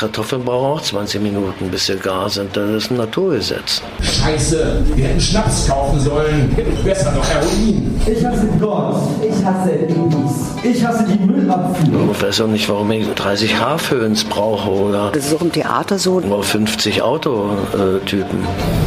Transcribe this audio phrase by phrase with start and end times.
[0.00, 2.56] Kartoffeln brauchen auch 20 Minuten, bis sie gar sind.
[2.56, 3.82] Das ist ein Naturgesetz.
[4.00, 6.56] Scheiße, wir hätten Schnaps kaufen sollen.
[6.82, 8.00] Besser noch Heroin.
[8.06, 8.96] Ich hasse Gott.
[9.20, 10.46] Ich hasse Babys.
[10.62, 12.12] Ich hasse die Müllabfuhr.
[12.14, 15.98] Ich weiß auch nicht, warum ich 30 Haarföhns brauche oder, Das ist auch im Theater
[15.98, 16.12] so.
[16.12, 18.38] oder 50 Autotypen.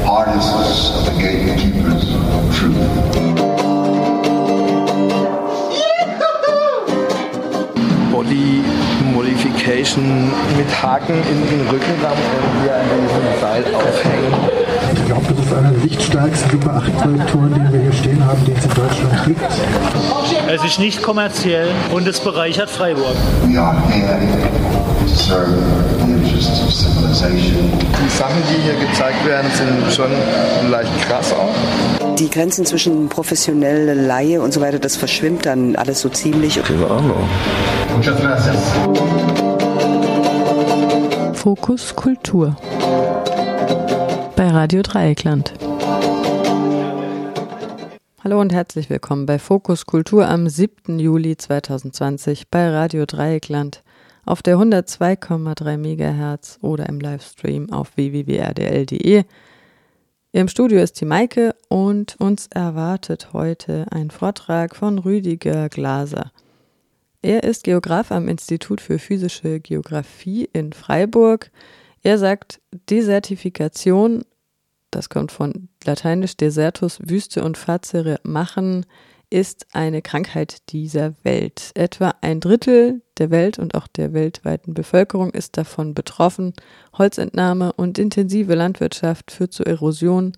[0.07, 3.23] Artists are the gatekeepers of truth.
[9.84, 14.34] Modification mit Haken in den Rückenraum und hier an diesem Seil aufhängen.
[14.94, 18.46] Ich glaube, das ist einer der lichtstärksten Super 8 Projektoren, den wir hier stehen haben,
[18.46, 19.41] den es in Deutschland gibt.
[20.48, 23.16] Es ist nicht kommerziell und es bereichert Freiburg.
[23.46, 23.55] Die
[28.10, 30.12] Sachen, die hier gezeigt werden, sind schon
[30.72, 31.54] leicht krass auch.
[32.16, 36.62] Die Grenzen zwischen professionelle Laie und so weiter, das verschwimmt dann alles so ziemlich.
[36.63, 37.27] Keine Ahnung.
[37.96, 39.33] Muchas gracias.
[41.44, 42.56] Fokus Kultur
[44.38, 45.54] bei Radio Dreieckland.
[48.24, 51.00] Hallo und herzlich willkommen bei Fokus Kultur am 7.
[51.00, 53.84] Juli 2020 bei Radio Dreieckland
[54.26, 59.26] auf der 102,3 MHz oder im Livestream auf www.rdl.de.
[60.32, 66.31] Im Studio ist die Maike und uns erwartet heute ein Vortrag von Rüdiger Glaser.
[67.24, 71.52] Er ist Geograf am Institut für physische Geographie in Freiburg.
[72.02, 72.59] Er sagt,
[72.90, 74.25] Desertifikation,
[74.91, 78.85] das kommt von lateinisch desertus, Wüste und Fazere machen,
[79.29, 81.72] ist eine Krankheit dieser Welt.
[81.75, 86.51] Etwa ein Drittel der Welt und auch der weltweiten Bevölkerung ist davon betroffen.
[86.97, 90.34] Holzentnahme und intensive Landwirtschaft führt zu Erosion,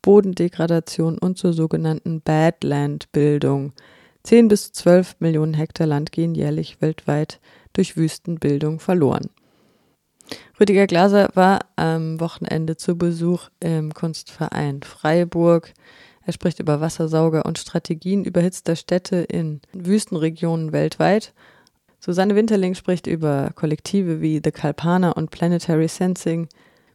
[0.00, 3.74] Bodendegradation und zur sogenannten Badland-Bildung.
[4.22, 7.40] 10 bis 12 Millionen Hektar Land gehen jährlich weltweit
[7.72, 9.30] durch Wüstenbildung verloren.
[10.58, 15.72] Rüdiger Glaser war am Wochenende zu Besuch im Kunstverein Freiburg.
[16.24, 21.32] Er spricht über Wassersauger und Strategien überhitzter Städte in Wüstenregionen weltweit.
[21.98, 26.48] Susanne Winterling spricht über Kollektive wie The Kalpana und Planetary Sensing.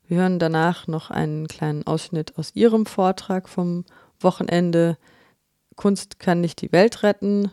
[0.07, 3.85] Wir hören danach noch einen kleinen Ausschnitt aus ihrem Vortrag vom
[4.19, 4.97] Wochenende.
[5.75, 7.51] Kunst kann nicht die Welt retten,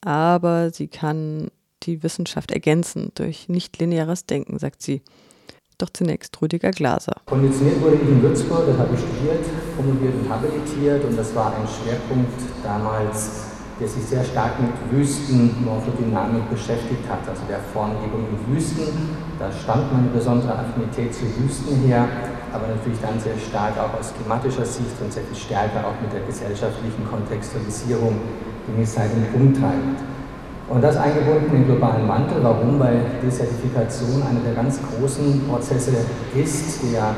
[0.00, 1.50] aber sie kann
[1.82, 5.02] die Wissenschaft ergänzen durch nichtlineares Denken, sagt sie.
[5.78, 7.16] Doch zunächst Rüdiger Glaser.
[7.26, 11.52] Konditioniert wurde ich in Würzburg, das habe ich studiert, promoviert und habilitiert und das war
[11.56, 13.46] ein Schwerpunkt damals,
[13.80, 18.86] der sich sehr stark mit Wüstenmorphodynamik beschäftigt hat, also der Formgebung in Wüsten.
[19.40, 22.08] Da stammt meine besondere Affinität zu Wüsten her,
[22.54, 26.12] aber natürlich dann sehr stark auch aus klimatischer Sicht und sehr viel stärker auch mit
[26.14, 28.14] der gesellschaftlichen Kontextualisierung,
[28.66, 29.98] die mich seitdem umtreibt.
[30.68, 32.42] Und das eingebunden in den globalen Wandel.
[32.42, 32.78] Warum?
[32.78, 35.92] Weil Desertifikation einer der ganz großen Prozesse
[36.34, 37.14] ist, der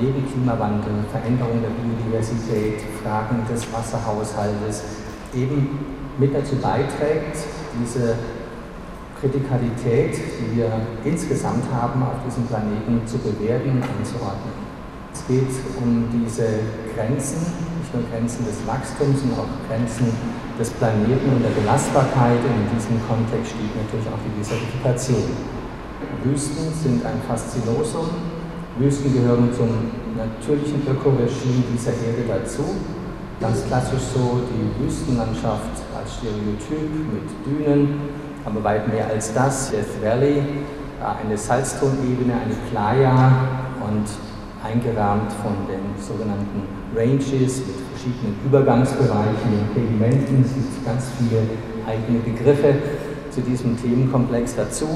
[0.00, 4.82] neben Klimawandel, Veränderung der Biodiversität, Fragen des Wasserhaushaltes
[5.34, 5.78] eben
[6.18, 7.36] mit dazu beiträgt,
[7.80, 8.16] diese
[9.20, 10.70] Kritikalität, die wir
[11.04, 14.57] insgesamt haben, auf diesem Planeten zu bewerten und einzuordnen.
[15.12, 16.46] Es geht um diese
[16.94, 17.40] Grenzen,
[17.80, 20.12] nicht nur Grenzen des Wachstums, sondern auch Grenzen
[20.58, 22.40] des Planeten und der Belastbarkeit.
[22.44, 25.58] In diesem Kontext steht natürlich auch die Desertifikation.
[26.24, 28.10] Wüsten sind ein Faszinosum.
[28.78, 32.64] Wüsten gehören zum natürlichen Ökoregime dieser Erde dazu.
[33.40, 38.00] Ganz klassisch so die Wüstenlandschaft als Stereotyp mit Dünen,
[38.44, 39.70] aber weit mehr als das.
[39.70, 40.42] Death Valley,
[41.00, 43.32] eine Salztonebene, eine Playa
[43.80, 44.06] und
[44.64, 46.62] eingerahmt von den sogenannten
[46.96, 50.44] Ranges mit verschiedenen Übergangsbereichen und Pedimenten.
[50.44, 51.42] Es gibt ganz viele
[51.86, 52.74] eigene Begriffe
[53.30, 54.86] zu diesem Themenkomplex dazu.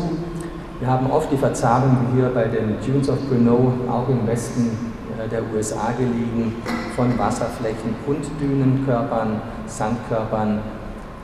[0.81, 4.93] Wir haben oft die Verzahnung wie hier bei den Dunes of Brno, auch im Westen
[5.31, 6.57] der USA gelegen,
[6.97, 10.59] von Wasserflächen und Dünenkörpern, Sandkörpern.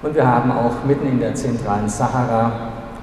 [0.03, 2.53] Und wir haben auch mitten in der zentralen Sahara,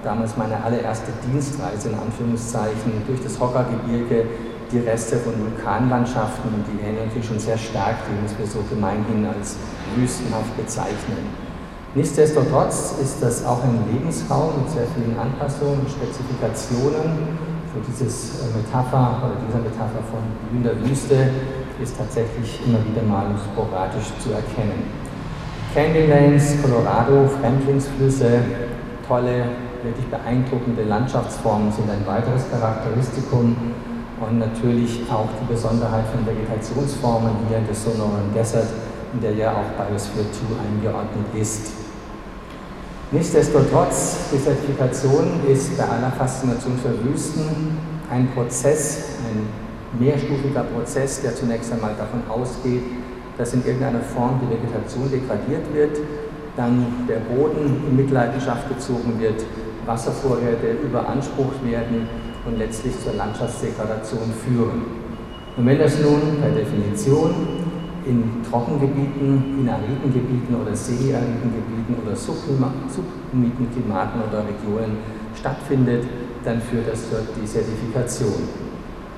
[0.01, 4.25] damals meine allererste Dienstreise in Anführungszeichen, durch das Hokka-Gebirge
[4.75, 8.59] die Reste von Vulkanlandschaften und die erinnern natürlich schon sehr stark dem, was wir so
[8.69, 9.55] gemeinhin als
[9.95, 11.31] wüstenhaft bezeichnen.
[11.95, 17.39] Nichtsdestotrotz ist das auch ein Lebensraum mit sehr vielen Anpassungen und Spezifikationen.
[17.71, 20.19] So dieses Metapher oder dieser Metapher von
[20.49, 21.31] blühender Wüste
[21.81, 24.91] ist tatsächlich immer wieder mal sporadisch zu erkennen.
[25.73, 28.43] Canyonlands, Colorado, Fremdlingsflüsse,
[29.07, 29.45] tolle,
[29.83, 33.55] wirklich beeindruckende Landschaftsformen sind ein weiteres Charakteristikum
[34.21, 38.67] und natürlich auch die Besonderheit von Vegetationsformen hier der Sonoran Desert,
[39.13, 41.73] in der ja auch Biosphere 2 eingeordnet ist.
[43.11, 47.77] Nichtsdestotrotz, Desertifikation ist bei aller Faszination für Wüsten
[48.09, 49.47] ein Prozess, ein
[49.99, 52.83] mehrstufiger Prozess, der zunächst einmal davon ausgeht,
[53.37, 55.97] dass in irgendeiner Form die Vegetation degradiert wird,
[56.55, 59.43] dann der Boden in Mitleidenschaft gezogen wird,
[59.85, 62.07] Wasservorräte überansprucht werden
[62.45, 64.81] und letztlich zur Landschaftsdegradation führen.
[65.57, 67.31] Und wenn das nun per Definition
[68.05, 74.97] in Trockengebieten, in ariden Gebieten oder semi-ariden Gebieten oder subhumiden Klimaten oder Regionen
[75.35, 76.03] stattfindet,
[76.43, 78.65] dann führt das zur Desertifikation.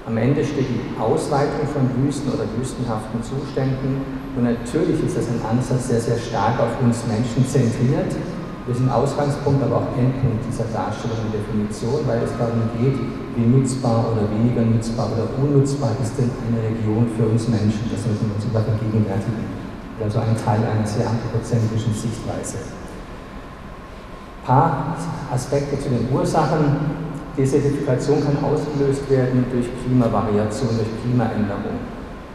[0.05, 3.99] Am Ende steht die Ausweitung von Wüsten oder wüstenhaften Zuständen
[4.37, 8.15] und natürlich ist das ein Ansatz, der sehr stark auf uns Menschen zentriert.
[8.67, 12.99] Wir sind Ausgangspunkt, aber auch Endpunkt dieser Darstellung und Definition, weil es darum geht,
[13.39, 17.87] wie nutzbar oder weniger nutzbar oder unnutzbar ist denn eine Region für uns Menschen.
[17.87, 19.47] Das müssen wir uns über vergegenwärtigen.
[20.03, 22.59] Also ein Teil einer sehr anthropozentrischen Sichtweise.
[22.59, 24.97] Ein paar
[25.31, 31.79] Aspekte zu den Ursachen Desertifikation kann ausgelöst werden durch Klimavariation, durch Klimaänderung.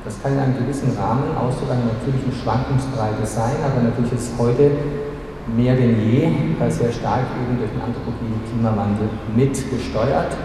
[0.05, 4.70] Das kann in einem gewissen Rahmen Ausdruck einer natürlichen Schwankungsbreite sein, aber natürlich ist heute
[5.46, 6.28] mehr denn je
[6.68, 10.36] sehr stark eben durch den anthropogenen Klimawandel mitgesteuert.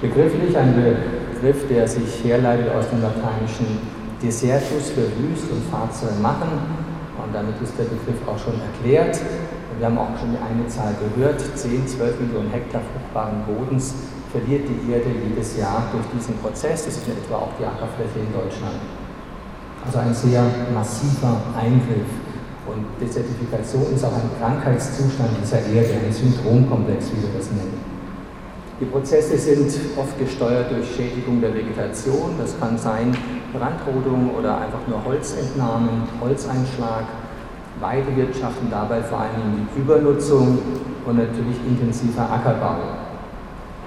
[0.00, 3.78] Begrifflich ein Begriff, der sich herleitet aus dem lateinischen
[4.22, 6.48] Desertus für Wüst und Fahrzeuge machen.
[7.22, 9.18] Und damit ist der Begriff auch schon erklärt.
[9.78, 13.94] Wir haben auch schon die eine Zahl gehört, 10, 12 Millionen Hektar fruchtbaren Bodens
[14.32, 16.84] verliert die Erde jedes Jahr durch diesen Prozess.
[16.84, 18.80] Das ist in etwa auch die Ackerfläche in Deutschland.
[19.84, 20.42] Also ein sehr
[20.74, 22.25] massiver Eingriff.
[22.66, 27.78] Und Desertifikation ist auch ein Krankheitszustand dieser Erde, ein Syndromkomplex, wie wir das nennen.
[28.78, 32.34] Die Prozesse sind oft gesteuert durch Schädigung der Vegetation.
[32.38, 33.16] Das kann sein
[33.52, 37.04] Brandrodung oder einfach nur Holzentnahmen, Holzeinschlag,
[37.80, 40.58] Weidewirtschaften dabei vor allem die Übernutzung
[41.06, 42.76] und natürlich intensiver Ackerbau.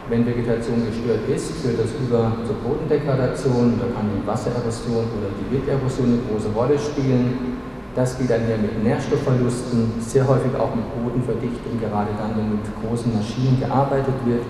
[0.10, 5.54] Wenn Vegetation gestört ist, führt das über zur Bodendegradation, da kann die Wassererosion oder die
[5.54, 7.60] Wilderosion eine große Rolle spielen.
[7.96, 12.66] Das geht dann hier mit Nährstoffverlusten, sehr häufig auch mit Bodenverdichtung, gerade dann, wenn mit
[12.82, 14.44] großen Maschinen gearbeitet wird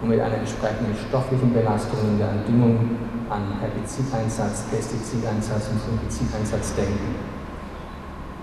[0.00, 2.78] und mit einer entsprechenden stofflichen Belastung in der Düngung
[3.28, 7.16] an Herbizideinsatz, Pestizideinsatz und Fungizideinsatz denken.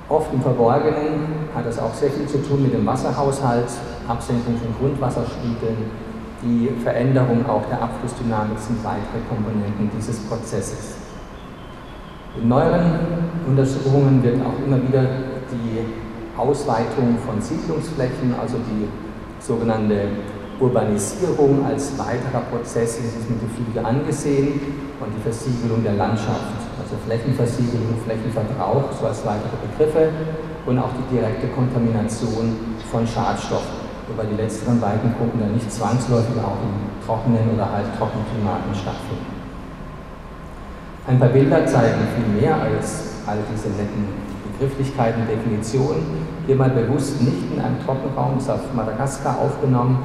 [0.09, 3.71] Oft im Verborgenen hat das auch sehr viel zu tun mit dem Wasserhaushalt,
[4.07, 5.77] Absenkung von Grundwasserspiegeln,
[6.43, 11.00] die Veränderung auch der Abflussdynamik sind weitere Komponenten dieses Prozesses.
[12.39, 12.99] In neueren
[13.45, 15.03] Untersuchungen wird auch immer wieder
[15.51, 15.83] die
[16.39, 18.87] Ausweitung von Siedlungsflächen, also die
[19.43, 20.07] sogenannte
[20.57, 24.61] Urbanisierung als weiterer Prozess in diesem Gefüge angesehen
[25.01, 30.09] und die Versiegelung der Landschaft also Flächenversiegelung, Flächenverbrauch, so als weitere Begriffe
[30.65, 33.75] und auch die direkte Kontamination von Schadstoffen,
[34.07, 39.40] wobei die letzteren beiden Gruppen dann nicht zwangsläufig auch in trockenen oder halbtrockenen Klimaten stattfinden.
[41.11, 44.07] Ein paar Bilder zeigen viel mehr als all diese netten
[44.47, 46.23] Begrifflichkeiten, Definitionen.
[46.47, 49.99] Hier mal bewusst nicht in einem Trockenraum, ist auf Madagaskar aufgenommen.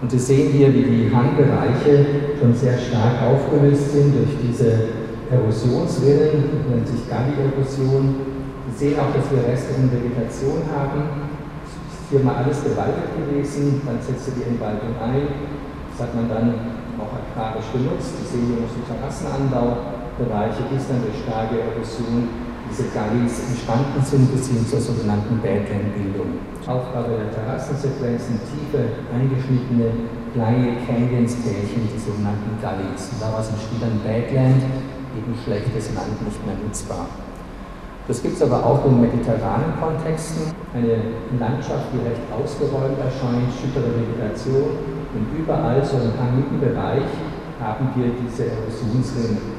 [0.00, 4.96] Und Sie sehen hier, wie die Hangbereiche schon sehr stark aufgelöst sind durch diese
[5.30, 8.16] Erosionsrillen, nennt sich Galli-Erosion.
[8.72, 11.36] Sie sehen auch, dass wir Reste in Vegetation haben.
[11.68, 15.52] Ist hier mal alles bewaldet gewesen, dann setzte die Entwaldung ein.
[15.92, 16.48] Das hat man dann
[16.96, 18.16] auch agrarisch genutzt.
[18.24, 18.80] Sie sehen hier noch so
[20.16, 22.28] Terrassenanbaubereiche, bis dann durch starke Erosion
[22.68, 26.40] diese Gallis entstanden sind, bis hin zur sogenannten Badland-Bildung.
[26.66, 33.14] Aufgabe der Terrassensequenzen, tiefe, eingeschnittene, kleine Canyons-Tälchen, die sogenannten Gallis.
[33.14, 34.62] Und daraus entsteht dann Badland,
[35.14, 37.06] eben schlechtes Land nicht mehr nutzbar.
[38.08, 40.50] Das gibt es aber auch in mediterranen Kontexten.
[40.74, 44.78] Eine Landschaft, die recht ausgeräumt erscheint, schüttere Vegetation
[45.14, 47.10] und überall so im hangenden Bereich
[47.58, 49.55] haben wir diese Erosionsringe.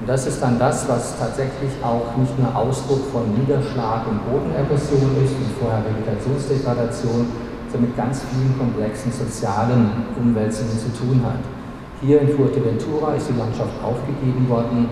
[0.00, 5.16] Und das ist dann das, was tatsächlich auch nicht nur Ausdruck von Niederschlag und Bodenerosion
[5.24, 7.32] ist und vorher Vegetationsdegradation,
[7.72, 9.88] sondern mit ganz vielen komplexen sozialen
[10.20, 11.40] Umwälzungen zu tun hat.
[12.02, 14.88] Hier in Fuerteventura ist die Landschaft aufgegeben worden.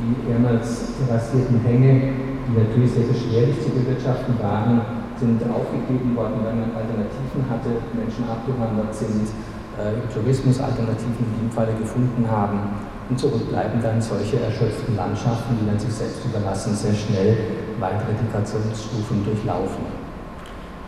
[0.00, 2.12] Die ehemals terrassierten Hänge,
[2.48, 4.80] die natürlich sehr beschwerlich zu bewirtschaften waren,
[5.20, 9.28] sind aufgegeben worden, weil man Alternativen hatte, Menschen abgewandert sind,
[9.76, 12.95] äh, im in dem Falle gefunden haben.
[13.08, 17.38] Und zurück bleiben dann solche erschöpften Landschaften, die dann sich selbst überlassen, sehr schnell
[17.78, 19.86] weitere Degrationsstufen durchlaufen.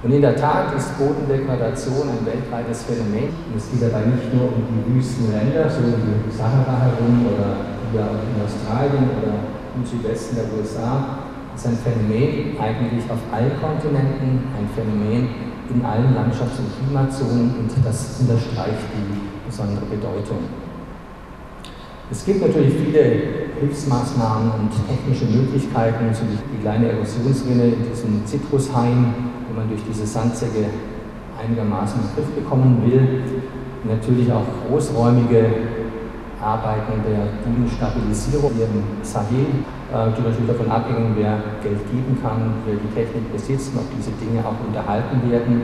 [0.03, 3.35] Und in der Tat ist Bodendegradation ein weltweites Phänomen.
[3.51, 7.79] Und es geht dabei nicht nur um die Wüstenländer, so wie die Sahara herum oder
[7.91, 9.35] hier in Australien oder
[9.75, 11.27] im Südwesten der USA.
[11.55, 15.29] Es ist ein Phänomen eigentlich auf allen Kontinenten, ein Phänomen
[15.71, 20.68] in allen Landschafts- und Klimazonen und das unterstreicht die besondere Bedeutung.
[22.11, 23.05] Es gibt natürlich viele
[23.61, 29.13] Hilfsmaßnahmen und technische Möglichkeiten, so die kleine Erosionsrinne in diesem Zitrushain,
[29.47, 30.73] wo man durch diese Sandsäcke
[31.37, 33.23] einigermaßen in den Griff bekommen will.
[33.85, 35.69] Natürlich auch großräumige
[36.41, 39.45] Arbeiten der Bodenstabilisierung hier im Sahel,
[39.93, 43.89] äh, die natürlich davon abhängen, wer Geld geben kann, wer die Technik besitzt und ob
[43.93, 45.61] diese Dinge auch unterhalten werden.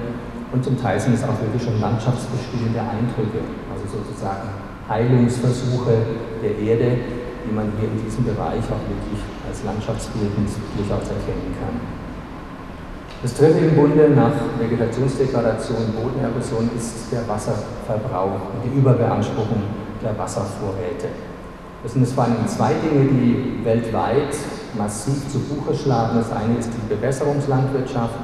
[0.53, 3.41] Und zum Teil sind es auch wirklich schon landschaftsbestimmende Eindrücke,
[3.73, 5.97] also sozusagen Heilungsversuche
[6.43, 6.99] der Erde,
[7.45, 11.81] die man hier in diesem Bereich auch wirklich als landschaftsbildend durchaus erkennen kann.
[13.23, 19.63] Das dritte im Bunde nach Vegetationsdegradation, Bodenerosion ist der Wasserverbrauch und die Überbeanspruchung
[20.03, 21.09] der Wasservorräte.
[21.83, 24.37] Das sind vor allem zwei Dinge, die weltweit
[24.77, 26.19] massiv zu Buche schlagen.
[26.19, 28.15] Das eine ist die Bewässerungslandwirtschaft,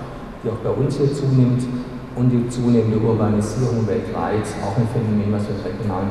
[0.45, 1.63] die auch bei uns hier zunimmt,
[2.17, 6.11] und die zunehmende Urbanisierung weltweit, auch ein Phänomen, was wir im regionalen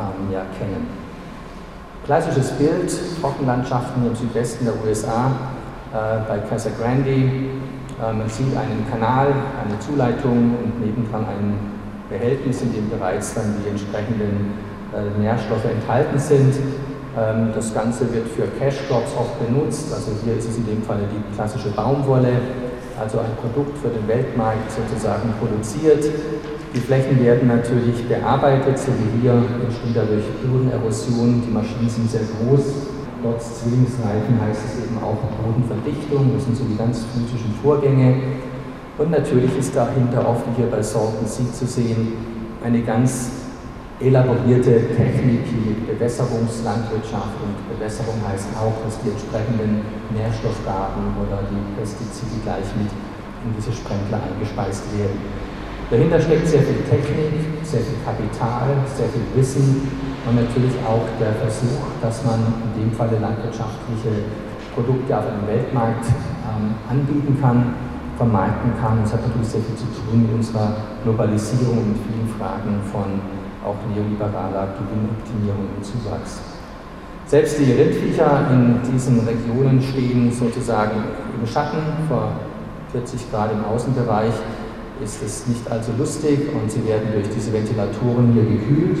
[0.00, 0.86] ähm, ja kennen.
[2.04, 5.30] Klassisches Bild, Trockenlandschaften im Südwesten der USA,
[5.92, 11.58] äh, bei Casa Grande, äh, man sieht einen Kanal, eine Zuleitung und nebendran ein
[12.08, 14.54] Behältnis, in dem bereits dann die entsprechenden
[14.94, 16.54] äh, Nährstoffe enthalten sind.
[17.18, 20.82] Ähm, das Ganze wird für Cash Crops oft benutzt, also hier ist es in dem
[20.82, 22.32] Fall die klassische Baumwolle,
[22.98, 26.04] also ein Produkt für den Weltmarkt sozusagen produziert.
[26.74, 29.32] Die Flächen werden natürlich bearbeitet, so wie hier.
[29.32, 32.62] Entsteht dadurch Bodenerosion, die Maschinen sind sehr groß,
[33.22, 38.16] Dort Zwillingsreifen heißt es eben auch Bodenverdichtung, das sind so die ganz physischen Vorgänge.
[38.96, 42.16] Und natürlich ist dahinter oft wie hier bei Salton Sea zu sehen,
[42.64, 43.30] eine ganz
[44.00, 47.36] elaborierte Technik mit Bewässerungslandwirtschaft.
[47.44, 49.84] Und Bewässerung heißt auch, dass die entsprechenden
[50.16, 52.88] Nährstoffgaben oder die Pestizide gleich mit
[53.44, 55.20] in diese Sprenkler eingespeist werden.
[55.90, 59.90] Dahinter steckt sehr viel Technik, sehr viel Kapital, sehr viel Wissen
[60.24, 64.30] und natürlich auch der Versuch, dass man in dem Falle landwirtschaftliche
[64.72, 66.06] Produkte auf einem Weltmarkt
[66.46, 67.74] ähm, anbieten kann,
[68.16, 69.02] vermarkten kann.
[69.02, 73.18] Das hat natürlich sehr viel zu tun mit unserer Globalisierung und vielen Fragen von
[73.66, 76.38] auch neoliberaler Gewinnoptimierung und Zuwachs.
[77.26, 81.02] Selbst die Rindviecher in diesen Regionen stehen sozusagen
[81.34, 81.82] im Schatten.
[82.08, 82.30] Vor
[82.92, 84.34] 40 Grad im Außenbereich
[85.02, 88.98] ist es nicht allzu lustig und sie werden durch diese Ventilatoren hier gekühlt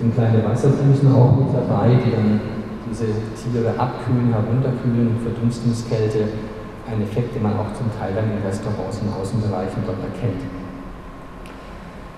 [0.00, 2.40] sind kleine Wasserflüssen auch mit dabei, die dann
[2.88, 6.24] diese Tiere abkühlen, herunterkühlen, Verdunstungskälte,
[6.88, 10.40] ein Effekt, den man auch zum Teil dann in Restaurants und Außenbereichen dort erkennt.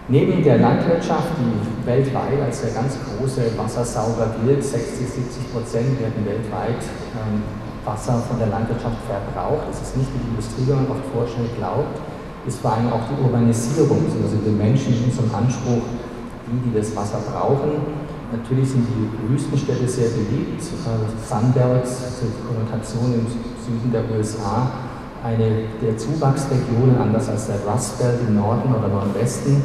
[0.08, 6.22] Neben der Landwirtschaft, die weltweit als der ganz große Wassersauger gilt, 60, 70 Prozent werden
[6.24, 6.82] weltweit
[7.18, 7.42] ähm,
[7.84, 9.66] Wasser von der Landwirtschaft verbraucht.
[9.68, 11.98] Das ist nicht die Industrie, wie man oft vorstellt, glaubt,
[12.46, 15.82] ist vor allem auch die Urbanisierung, also die Menschen in unserem Anspruch,
[16.46, 18.02] die, die das Wasser brauchen.
[18.32, 20.62] Natürlich sind die Wüstenstädte sehr beliebt.
[20.62, 24.72] Sunbelt, die Konnotation im Süden der USA,
[25.22, 29.62] eine der Zuwachsregionen, anders als der Rust Belt im Norden oder Nordwesten.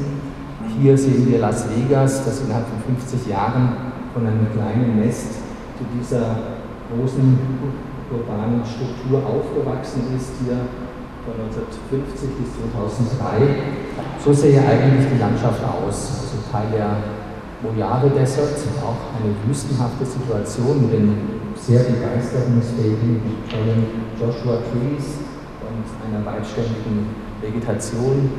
[0.79, 3.69] Hier sehen wir Las Vegas, das innerhalb von 50 Jahren
[4.13, 5.33] von einem kleinen Nest
[5.77, 6.37] zu dieser
[6.93, 7.39] großen
[8.11, 10.57] urbanen Struktur aufgewachsen ist, hier
[11.27, 13.67] von 1950 bis 2003.
[14.23, 16.23] So sähe eigentlich die Landschaft aus.
[16.23, 17.03] Also Teil der
[17.59, 21.17] Mojave Desert, auch eine wüstenhafte Situation mit den
[21.55, 25.19] sehr begeisterungsfähigen, tollen Joshua Trees
[25.67, 28.31] und einer weitständigen Vegetation.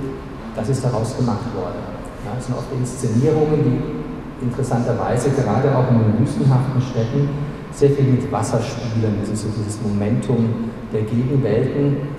[0.56, 1.82] Das ist daraus gemacht worden.
[2.24, 7.28] Ja, es sind oft Inszenierungen, die interessanterweise gerade auch in den wüstenhaften Städten
[7.72, 9.18] sehr viel mit Wasser spielen.
[9.20, 12.17] Das ist so dieses Momentum der Gegenwelten,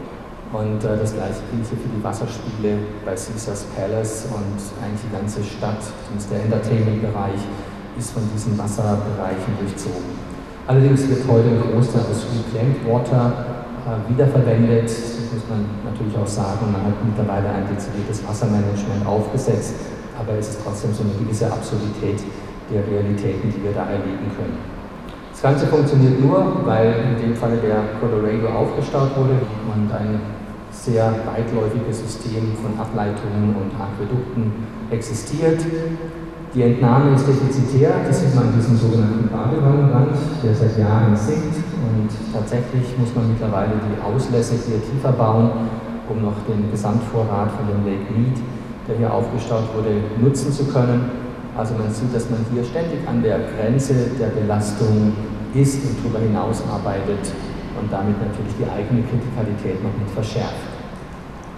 [0.51, 5.13] und äh, das gleiche gilt hier für die Wasserspiele bei Caesars Palace und eigentlich die
[5.13, 7.41] ganze Stadt, zumindest der Entertainment-Bereich,
[7.97, 10.17] ist von diesen Wasserbereichen durchzogen.
[10.65, 13.45] Allerdings wird heute ein Großteil des Reclaimed Water
[13.85, 14.89] äh, wiederverwendet.
[14.89, 16.73] Das muss man natürlich auch sagen.
[16.73, 19.75] Man hat mittlerweile ein dezidiertes Wassermanagement aufgesetzt,
[20.17, 22.25] aber es ist trotzdem so eine gewisse Absurdität
[22.73, 24.57] der Realitäten, die wir da erleben können.
[25.31, 29.39] Das Ganze funktioniert nur, weil in dem Falle der Colorado aufgestaut wurde
[29.73, 30.38] und ein
[30.79, 34.51] sehr weitläufiges System von Ableitungen und Aquädukten
[34.91, 35.59] existiert.
[36.53, 41.55] Die Entnahme ist defizitär, das sieht man an diesem sogenannten Badewannenrand, der seit Jahren sinkt
[41.77, 45.51] und tatsächlich muss man mittlerweile die Auslässe hier tiefer bauen,
[46.09, 48.41] um noch den Gesamtvorrat von dem Lake Mead,
[48.87, 51.11] der hier aufgestaut wurde, nutzen zu können.
[51.55, 55.13] Also man sieht, dass man hier ständig an der Grenze der Belastung
[55.53, 57.29] ist und darüber hinaus arbeitet
[57.79, 60.67] und damit natürlich die eigene Kritikalität noch mit verschärft.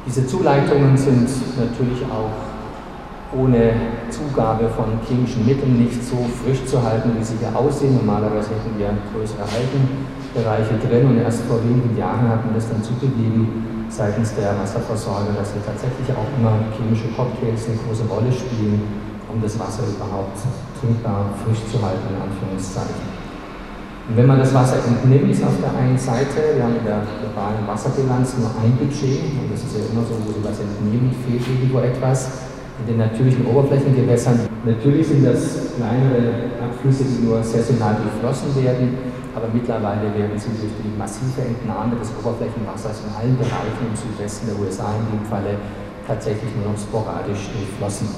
[0.05, 2.33] Diese Zuleitungen sind natürlich auch
[3.37, 3.73] ohne
[4.09, 7.95] Zugabe von chemischen Mitteln nicht so frisch zu halten, wie sie hier aussehen.
[7.95, 12.83] Normalerweise hätten wir größere Haltenbereiche drin und erst vor wenigen Jahren hat man das dann
[12.83, 18.81] zugegeben seitens der Wasserversorger, dass hier tatsächlich auch immer chemische Cocktails eine große Rolle spielen,
[19.31, 20.39] um das Wasser überhaupt
[20.79, 23.20] trinkbar frisch zu halten, in Anführungszeichen.
[24.11, 27.63] Und wenn man das Wasser entnimmt auf der einen Seite, wir haben in der globalen
[27.63, 31.39] Wasserbilanz nur ein Budget, und das ist ja immer so, wo sie was entnehmen, fehlt
[31.47, 32.51] irgendwo etwas
[32.83, 34.51] in den natürlichen Oberflächengewässern.
[34.67, 38.99] Natürlich sind das kleinere Abflüsse, die nur saisonal durchflossen werden,
[39.31, 44.51] aber mittlerweile werden sie durch die massive Entnahme des Oberflächenwassers in allen Bereichen im Südwesten
[44.51, 45.55] der USA in dem Falle
[46.03, 48.11] tatsächlich nur noch sporadisch durchflossen.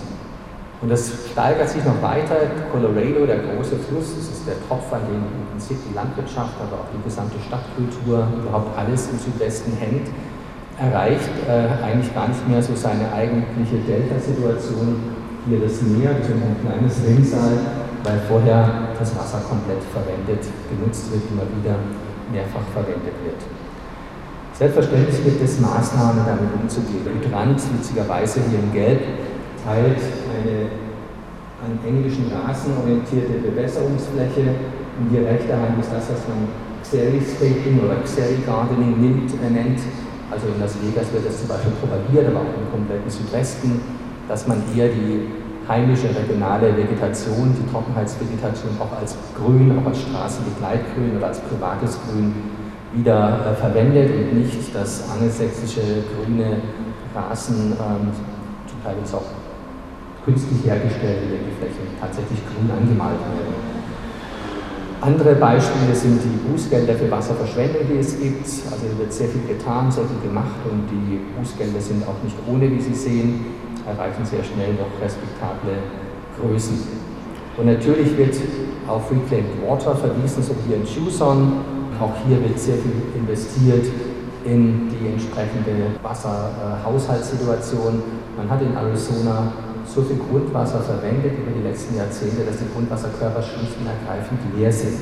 [0.83, 2.35] Und das steigert sich noch weiter.
[2.71, 6.83] Colorado, der große Fluss, das ist der Tropf, an dem im Prinzip die Landwirtschaft, aber
[6.83, 10.11] auch die gesamte Stadtkultur, überhaupt alles im Südwesten hängt
[10.79, 15.13] erreicht äh, eigentlich gar nicht mehr so seine eigentliche Delta-Situation.
[15.45, 17.57] Hier das Meer, das ist ein kleines Rinnsal,
[18.03, 21.75] weil vorher das Wasser komplett verwendet, genutzt wird, immer wieder
[22.31, 23.43] mehrfach verwendet wird.
[24.53, 27.03] Selbstverständlich gibt es Maßnahmen, damit umzugehen.
[27.03, 29.01] Hydrant, witzigerweise hier in Gelb,
[29.63, 30.83] teilt eine
[31.63, 34.51] an englischen Rasen orientierte Bewässerungsfläche
[34.99, 36.51] und die rechte Hand ist das, was man
[36.83, 39.79] Xeri Scaping oder Xeri Gardening nimmt, äh, nennt.
[40.29, 43.79] Also in Las Vegas wird das zum Beispiel propagiert, aber auch im kompletten Südwesten,
[44.27, 45.29] dass man hier die
[45.67, 52.33] heimische regionale Vegetation, die Trockenheitsvegetation auch als Grün, auch als Straßenbegleitgrün oder als privates Grün
[52.93, 56.57] wieder äh, verwendet und nicht das angelsächsische grüne
[57.15, 58.11] Rasen, ähm,
[58.67, 59.42] zum Teil auch
[60.25, 61.27] künstlich hergestellte
[61.59, 63.53] Flächen tatsächlich grün angemalt werden.
[65.01, 68.47] Andere Beispiele sind die Bußgelder für Wasserverschwendung, die es gibt.
[68.71, 72.71] Also wird sehr viel getan, sehr viel gemacht und die Bußgelder sind auch nicht ohne,
[72.71, 73.45] wie Sie sehen,
[73.85, 75.73] erreichen sehr schnell noch respektable
[76.39, 76.77] Größen.
[77.57, 78.35] Und natürlich wird
[78.87, 81.57] auf Reclaimed Water verwiesen, so hier in Tucson.
[81.99, 83.87] Auch hier wird sehr viel investiert
[84.45, 88.01] in die entsprechende Wasserhaushaltssituation.
[88.37, 89.51] Man hat in Arizona
[89.85, 94.71] so viel Grundwasser verwendet über die letzten Jahrzehnte, dass die Grundwasserkörper schlicht und ergreifend leer
[94.71, 94.99] sind.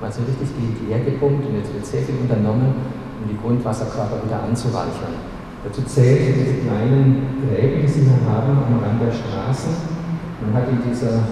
[0.00, 2.74] Man hat so richtig die leer gepumpt und jetzt wird sehr viel unternommen,
[3.22, 5.14] um die Grundwasserkörper wieder anzureichern.
[5.62, 9.70] Dazu zählen diese kleinen Gräben, die Sie hier haben, am Rand der Straßen.
[10.42, 11.22] Man hat in dieser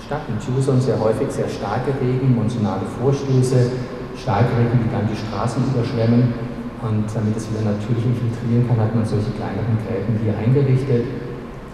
[0.00, 3.70] Stadt, in Tucson, sehr häufig sehr starke Regen, monsunale Vorstöße,
[4.16, 6.32] Starkregen, die dann die Straßen überschwemmen.
[6.80, 11.27] Und damit es wieder natürlich infiltrieren kann, hat man solche kleineren Gräben hier eingerichtet.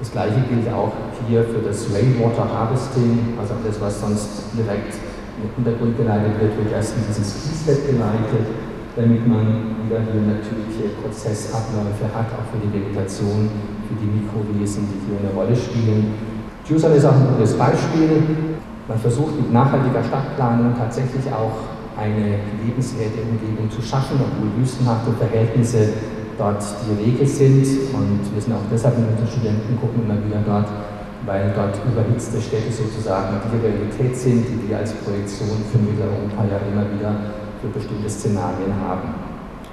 [0.05, 0.93] Das gleiche gilt auch
[1.27, 5.01] hier für das Rainwater Harvesting, also alles, was sonst direkt
[5.41, 8.53] in den Untergrund geleitet wird, wird erst in dieses Kiesbett geleitet,
[9.01, 13.49] damit man wieder hier natürliche Prozessabläufe hat, auch für die Vegetation,
[13.89, 16.13] für die Mikrowesen, die hier eine Rolle spielen.
[16.69, 18.45] Tucson ist auch ein gutes Beispiel.
[18.85, 21.65] Man versucht mit nachhaltiger Stadtplanung tatsächlich auch
[21.97, 25.97] eine lebenswerte Umgebung zu schaffen, obwohl wüstenhafte Verhältnisse
[26.39, 27.67] dort die Wege sind.
[27.93, 30.69] Und wir sind auch deshalb mit unseren Studenten gucken immer wieder dort,
[31.27, 36.59] weil dort überhitzte Städte sozusagen die Realität sind, die wir als Projektion für Mitteleuropa ja
[36.69, 37.13] immer wieder
[37.61, 39.15] für bestimmte Szenarien haben.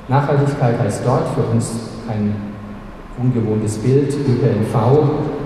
[0.08, 2.36] Nachhaltigkeit heißt dort für uns ein
[3.18, 4.14] ungewohntes Bild.
[4.14, 4.76] ÖPNV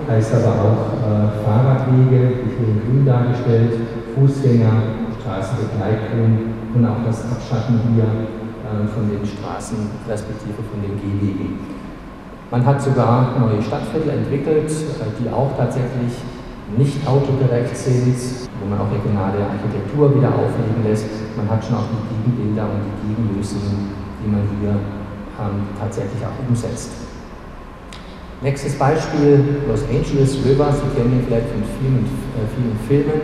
[0.08, 3.72] heißt aber auch äh, Fahrradwege, die hier in grün dargestellt,
[4.14, 4.72] Fußgänger,
[5.20, 8.06] Straßenbegleitgrün und auch das Abschatten hier
[8.94, 9.76] von den Straßen
[10.08, 11.58] respektive von den Gehwegen.
[12.50, 16.14] Man hat sogar neue Stadtviertel entwickelt, äh, die auch tatsächlich
[16.76, 18.14] nicht autogerecht sind,
[18.60, 21.06] wo man auch regionale Architektur wieder auflegen lässt.
[21.36, 23.90] Man hat schon auch die Gegenbilder und die Gegenlösungen,
[24.22, 26.90] die man hier ähm, tatsächlich auch umsetzt.
[28.42, 33.20] Nächstes Beispiel, Los Angeles River, Sie kennen ihn vielleicht von vielen, äh, vielen Filmen.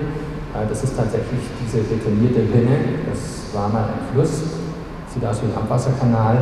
[0.55, 4.62] Äh, das ist tatsächlich diese betonierte Rinne, das war mal ein Fluss,
[5.13, 6.39] sieht aus wie ein Abwasserkanal.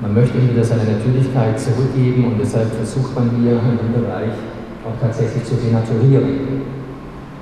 [0.00, 4.34] Man möchte wieder seine Natürlichkeit zurückgeben und deshalb versucht man hier in dem Bereich
[4.86, 6.62] auch tatsächlich zu renaturieren.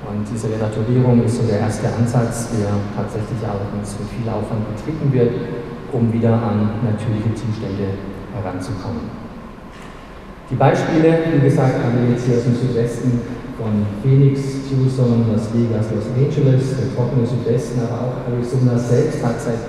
[0.09, 5.13] Und diese Renaturierung ist so der erste Ansatz, der tatsächlich auch mit viel Aufwand betrieben
[5.13, 5.33] wird,
[5.91, 7.97] um wieder an natürliche Zustände
[8.33, 9.09] heranzukommen.
[10.49, 13.21] Die Beispiele, wie gesagt, haben wir jetzt hier aus dem Südwesten
[13.57, 19.41] von Phoenix, Tucson, Las Vegas, Los Angeles, der trockene Südwesten, aber auch Arizona selbst hat
[19.41, 19.61] seit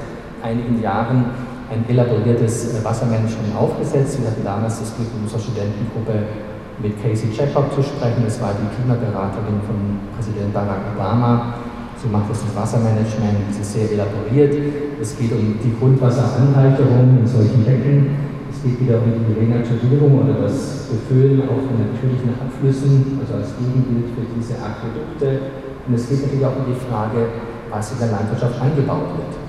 [0.44, 1.24] einigen Jahren
[1.72, 4.20] ein elaboriertes äh, Wassermanagement aufgesetzt.
[4.20, 6.28] Wir hatten damals das Glück, in unserer Studentengruppe
[6.78, 8.22] mit Casey Jacob zu sprechen.
[8.24, 9.76] Das war die Klimaberaterin von
[10.14, 11.54] Präsident Barack Obama.
[11.96, 14.52] Sie macht das Wassermanagement, es ist sehr elaboriert.
[15.00, 18.12] Es geht um die Grundwasseranhalterung in solchen Becken.
[18.52, 23.56] Es geht wieder um die Renaturierung oder das Befüllen auch von natürlichen Abflüssen, also als
[23.56, 25.48] Gegenbild für diese Aquädukte.
[25.86, 29.43] Und es geht natürlich auch um die Frage, was in der Landwirtschaft angebaut wird.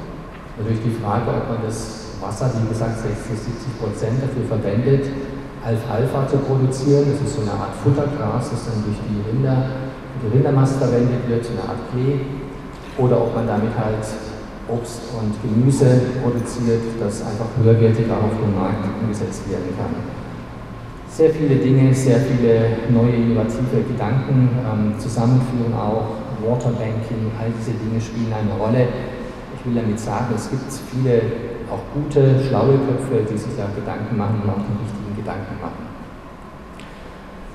[0.57, 5.03] Natürlich die Frage, ob man das Wasser, wie gesagt, 60 bis 70 Prozent dafür verwendet,
[5.59, 7.11] Alfalfa zu produzieren.
[7.11, 9.67] Das ist so eine Art Futtergras, das dann durch die Rinder,
[10.23, 12.23] die Rindermast verwendet wird, eine Art Klee.
[12.97, 14.07] Oder ob man damit halt
[14.71, 19.91] Obst und Gemüse produziert, das einfach höherwertig auch auf dem Markt umgesetzt werden kann.
[21.09, 26.23] Sehr viele Dinge, sehr viele neue innovative Gedanken ähm, zusammenführen auch.
[26.43, 28.87] Waterbanking, all diese Dinge spielen eine Rolle.
[29.65, 31.21] Will damit sagen, es gibt viele
[31.71, 35.85] auch gute, schlaue Köpfe, die sich da Gedanken machen und auch die richtigen Gedanken machen.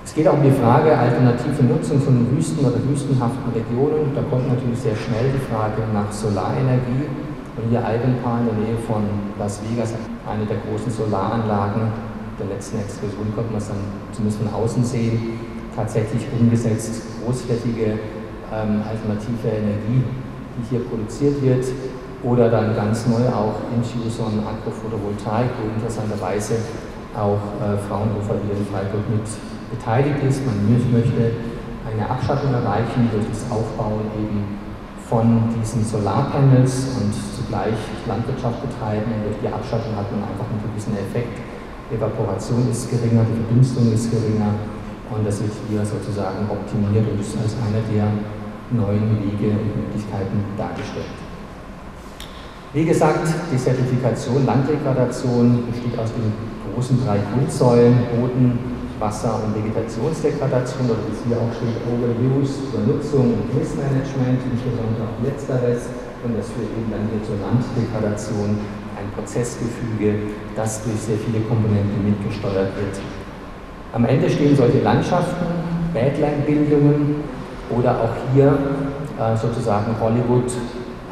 [0.05, 4.11] Es geht auch um die Frage alternative Nutzung von Wüsten oder wüstenhaften Regionen.
[4.11, 7.07] Da kommt natürlich sehr schnell die Frage nach Solarenergie.
[7.55, 9.07] Und hier Albenpaar in der Nähe von
[9.39, 9.95] Las Vegas,
[10.27, 11.95] eine der großen Solaranlagen
[12.41, 13.79] der letzten Explosion, konnte man es dann
[14.11, 15.39] zumindest von außen sehen,
[15.77, 18.03] tatsächlich umgesetzt, großflächige
[18.51, 20.03] ähm, alternative Energie,
[20.59, 21.67] die hier produziert wird.
[22.23, 26.57] Oder dann ganz neu auch Infusion Agrophotovoltaik, wo interessanterweise
[27.17, 29.25] auch äh, Fraunhofer hier in Freiburg mit
[29.73, 30.45] beteiligt ist.
[30.45, 31.33] Man möchte
[31.89, 34.61] eine Abschattung erreichen durch das Aufbauen eben
[35.09, 37.75] von diesen Solarpanels und zugleich
[38.07, 39.11] Landwirtschaft betreiben.
[39.11, 41.41] Und durch die Abschattung hat man einfach einen gewissen Effekt.
[41.91, 44.55] Evaporation ist geringer, die Verdunstung ist geringer
[45.11, 48.07] und das wird hier sozusagen optimiert und ist als einer der
[48.71, 51.30] neuen Wege und Möglichkeiten dargestellt.
[52.73, 56.31] Wie gesagt, die Zertifikation Landdegradation besteht aus den
[56.71, 58.61] großen drei Grundsäulen Boden,
[59.01, 65.91] Wasser- und Vegetationsdegradation oder es hier auch steht, Overuse, Übernutzung und Missmanagement, insbesondere auch letzteres.
[66.23, 68.63] Und das führt eben dann hier zur Landdegradation,
[68.95, 73.03] ein Prozessgefüge, das durch sehr viele Komponenten mitgesteuert wird.
[73.91, 75.43] Am Ende stehen solche Landschaften,
[75.91, 77.27] Badland-Bildungen
[77.75, 78.55] oder auch hier
[79.19, 80.55] äh, sozusagen Hollywood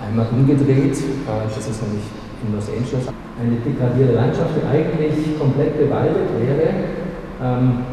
[0.08, 0.96] einmal umgedreht.
[0.96, 2.04] Äh, das ist nämlich
[2.42, 6.96] in Los Angeles eine degradierte Landschaft, die eigentlich komplett bewaldet wäre.
[7.38, 7.84] Ähm,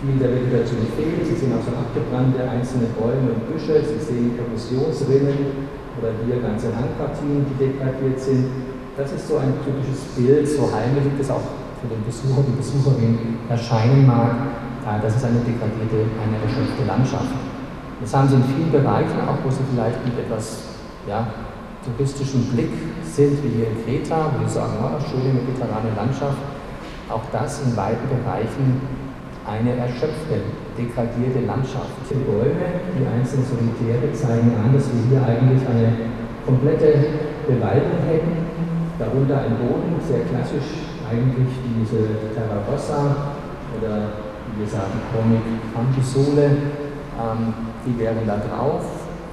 [0.00, 1.22] viel der Vegetation fehlt.
[1.28, 3.84] Sie sehen auch so abgebrannte einzelne Bäume und Büsche.
[3.84, 5.68] Sie sehen Erosionsrinnen
[6.00, 8.48] oder hier ganze Landpartien, die degradiert sind.
[8.96, 11.44] Das ist so ein typisches Bild, so heimlich das auch
[11.78, 14.32] für den Besucher, die Besucherin erscheinen mag.
[15.02, 17.36] Das ist eine degradierte, eine erschöpfte Landschaft.
[18.00, 20.64] Das haben Sie in vielen Bereichen, auch wo Sie vielleicht mit etwas
[21.06, 21.28] ja,
[21.84, 22.72] touristischen Blick
[23.04, 26.38] sind, wie hier in Kreta, wo Sie sagen, oh, schöne mediterrane Landschaft.
[27.08, 28.80] Auch das in weiten Bereichen
[29.46, 30.46] eine erschöpfte,
[30.78, 31.90] degradierte Landschaft.
[32.08, 36.12] Die Bäume, die einzelnen Solitäre zeigen an, dass wir hier eigentlich eine
[36.44, 38.36] komplette Bewaldung hätten,
[38.98, 43.34] darunter ein Boden, sehr klassisch eigentlich diese Terrarossa
[43.74, 45.42] oder wie wir sagen Chronik
[45.74, 46.46] Campusole,
[47.18, 47.54] ähm,
[47.86, 48.84] die wären da drauf,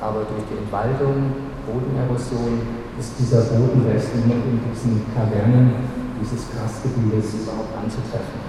[0.02, 2.64] aber durch die Entwaldung Bodenerosion
[2.96, 5.76] ist dieser Bodenrest nur in diesen Kavernen
[6.16, 8.40] dieses Karstgebietes überhaupt anzutreffen.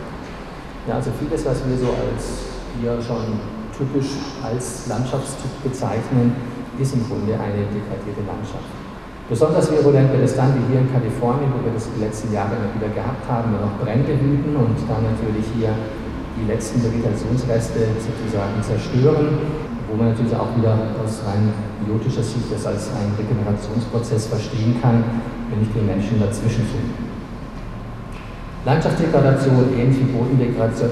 [0.86, 3.42] Ja, also vieles, was wir so als hier schon
[3.74, 6.32] typisch als Landschaftstyp bezeichnen,
[6.78, 8.70] ist im Grunde eine degradierte Landschaft.
[9.28, 12.56] Besonders virulent wird es dann wie hier in Kalifornien, wo wir das die letzten Jahre
[12.56, 15.74] immer wieder gehabt haben, wenn noch Brände wüten und dann natürlich hier
[16.38, 21.48] die letzten Vegetationsreste sozusagen zerstören wo man natürlich auch wieder aus rein
[21.84, 25.02] biotischer Sicht das als einen Regenerationsprozess verstehen kann,
[25.48, 27.08] wenn nicht die Menschen dazwischen finden.
[28.64, 30.90] Landschaftsdegradation, ähnlich wie Bodendegradation,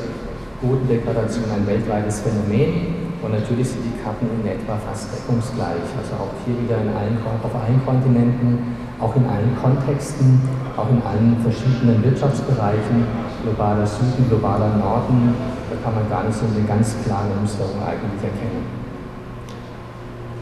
[0.62, 6.32] Bodendegradation ein weltweites Phänomen und natürlich sind die Karten in etwa fast deckungsgleich, also auch
[6.48, 10.40] hier wieder in allen, auf allen Kontinenten, auch in allen Kontexten,
[10.76, 13.04] auch in allen verschiedenen Wirtschaftsbereichen,
[13.44, 15.34] globaler Süden, globaler Norden,
[15.68, 18.85] da kann man gar nicht so eine ganz klare Musterung eigentlich erkennen.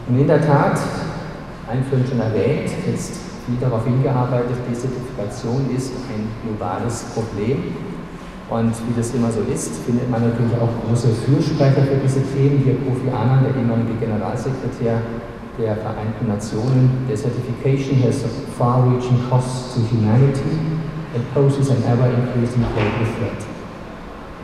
[0.08, 0.78] Und in der Tat,
[1.68, 7.74] einführend schon erwähnt, jetzt viel darauf hingearbeitet, Desertifikation ist ein globales Problem.
[8.50, 12.60] Und wie das immer so ist, findet man natürlich auch große Fürsprecher für diese Themen.
[12.62, 15.00] Hier Kofi Annan, der ehemalige Generalsekretär
[15.58, 17.06] der Vereinten Nationen.
[17.08, 18.24] Desertification has
[18.58, 20.60] far-reaching costs to humanity
[21.14, 23.53] and poses an ever-increasing global threat.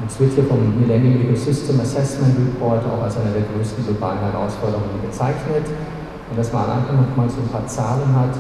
[0.01, 4.19] Und es wird hier vom Millennium Ecosystem Assessment Report auch als eine der größten globalen
[4.21, 5.69] Herausforderungen bezeichnet.
[5.69, 8.33] Und dass man am Anfang nochmal so ein paar Zahlen hat.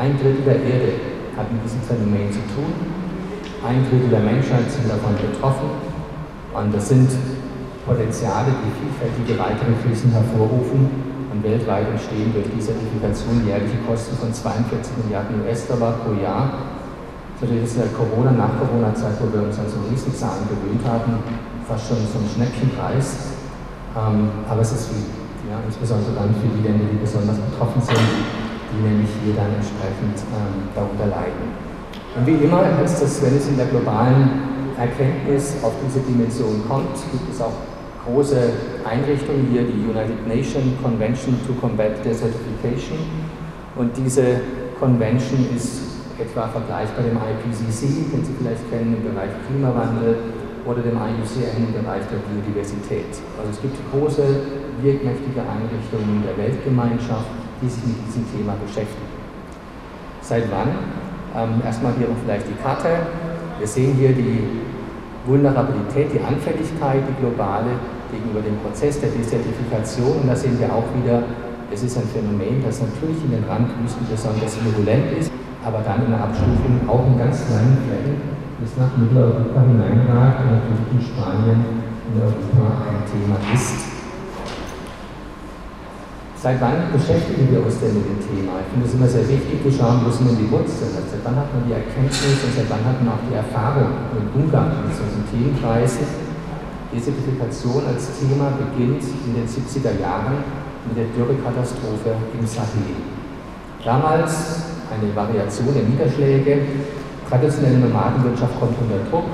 [0.00, 0.92] Ein Drittel der Erde
[1.36, 2.72] hat mit diesem Phänomen zu tun.
[3.60, 5.76] Ein Drittel der Menschheit sind davon betroffen.
[6.56, 7.10] Und das sind
[7.84, 10.88] Potenziale, die vielfältige weitere Krisen hervorrufen.
[11.28, 16.73] Und weltweit entstehen durch die Zertifikation jährliche Kosten von 42 Milliarden US-Dollar pro Jahr
[17.40, 21.18] Natürlich ist ja Corona nach Corona-Zeit, wo wir uns an so Riesenzahlen gewöhnt haben,
[21.66, 23.34] fast schon so ein Schnäppchenpreis.
[23.96, 25.06] Ähm, aber es ist viel.
[25.50, 28.00] Ja, insbesondere dann für die Länder, die besonders betroffen sind,
[28.72, 31.52] die nämlich hier dann entsprechend ähm, darunter leiden.
[32.16, 36.96] Und wie immer ist es, wenn es in der globalen Erkenntnis auf diese Dimension kommt,
[37.12, 37.52] gibt es auch
[38.06, 38.38] große
[38.88, 42.98] Einrichtungen hier, die United Nations Convention to Combat Desertification.
[43.76, 44.40] Und diese
[44.78, 45.83] Convention ist
[46.18, 50.34] etwa vergleichbar dem IPCC, den Sie vielleicht kennen im Bereich Klimawandel,
[50.66, 53.12] oder dem IUCN im Bereich der Biodiversität.
[53.36, 54.24] Also es gibt große,
[54.80, 57.28] wirkmächtige Einrichtungen der Weltgemeinschaft,
[57.60, 59.12] die sich mit diesem Thema beschäftigen.
[60.22, 60.72] Seit wann?
[61.36, 62.88] Ähm, erstmal hier noch vielleicht die Karte.
[63.58, 64.40] Wir sehen hier die
[65.26, 67.76] Vulnerabilität, die Anfälligkeit, die globale
[68.10, 70.24] gegenüber dem Prozess der Desertifikation.
[70.24, 71.24] Und da sehen wir auch wieder,
[71.70, 75.30] es ist ein Phänomen, das natürlich in den Randwüsten besonders virulent ist,
[75.64, 78.20] aber dann in der Abstufung auch in ganz kleinen Fällen
[78.60, 81.60] bis nach Mitteleuropa hineinragt und natürlich in Spanien
[82.12, 83.96] in Europa ein Thema ist.
[86.36, 88.60] Seit wann beschäftigen wir uns denn mit dem Thema?
[88.60, 90.92] Ich finde es immer sehr wichtig zu schauen, wo sind denn die Wurzeln?
[90.92, 94.28] Seit wann hat man die Erkenntnis und seit wann hat man auch die Erfahrung im
[94.36, 96.04] Umgang mit solchen Themenkreisen?
[96.92, 100.44] Desertifikation als Thema beginnt in den 70er Jahren
[100.84, 102.92] mit der Dürrekatastrophe im Sahel.
[103.82, 106.58] Damals eine Variation der Niederschläge,
[107.28, 109.26] traditionelle Nomadenwirtschaft kommt unter Druck.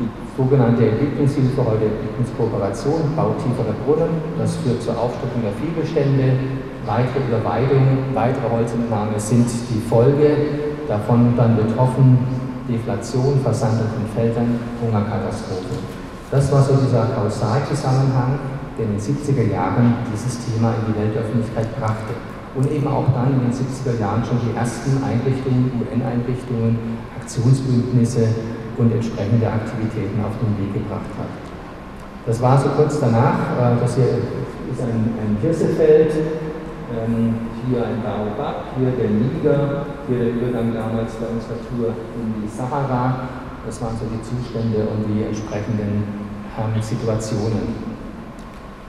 [0.00, 4.10] Die sogenannte Entwicklungshilfe, heute Entwicklungskooperation, baut tiefere Brunnen.
[4.38, 6.34] Das führt zur Aufstockung der Viehbestände.
[6.86, 10.64] Weitere Überweidungen, weitere Holzentnahme sind die Folge.
[10.88, 12.18] Davon dann betroffen
[12.68, 15.78] Deflation, Versandung von Feldern, Hungerkatastrophe.
[16.30, 18.40] Das war so dieser Kausalzusammenhang,
[18.76, 23.34] der in den 70er Jahren dieses Thema in die Weltöffentlichkeit brachte und eben auch dann
[23.34, 26.78] in den 70er Jahren schon die ersten Einrichtungen, UN-Einrichtungen,
[27.20, 28.28] Aktionsbündnisse
[28.76, 31.30] und entsprechende Aktivitäten auf den Weg gebracht hat.
[32.26, 34.06] Das war so kurz danach, äh, das hier
[34.72, 36.12] ist ein, ein Hirsefeld,
[36.94, 37.34] ähm,
[37.66, 41.58] hier ein Baobab, hier der Niger, hier der Übergang damals bei unserer
[42.16, 43.28] in die Sahara.
[43.66, 46.04] Das waren so die Zustände und die entsprechenden
[46.56, 47.94] ähm, Situationen.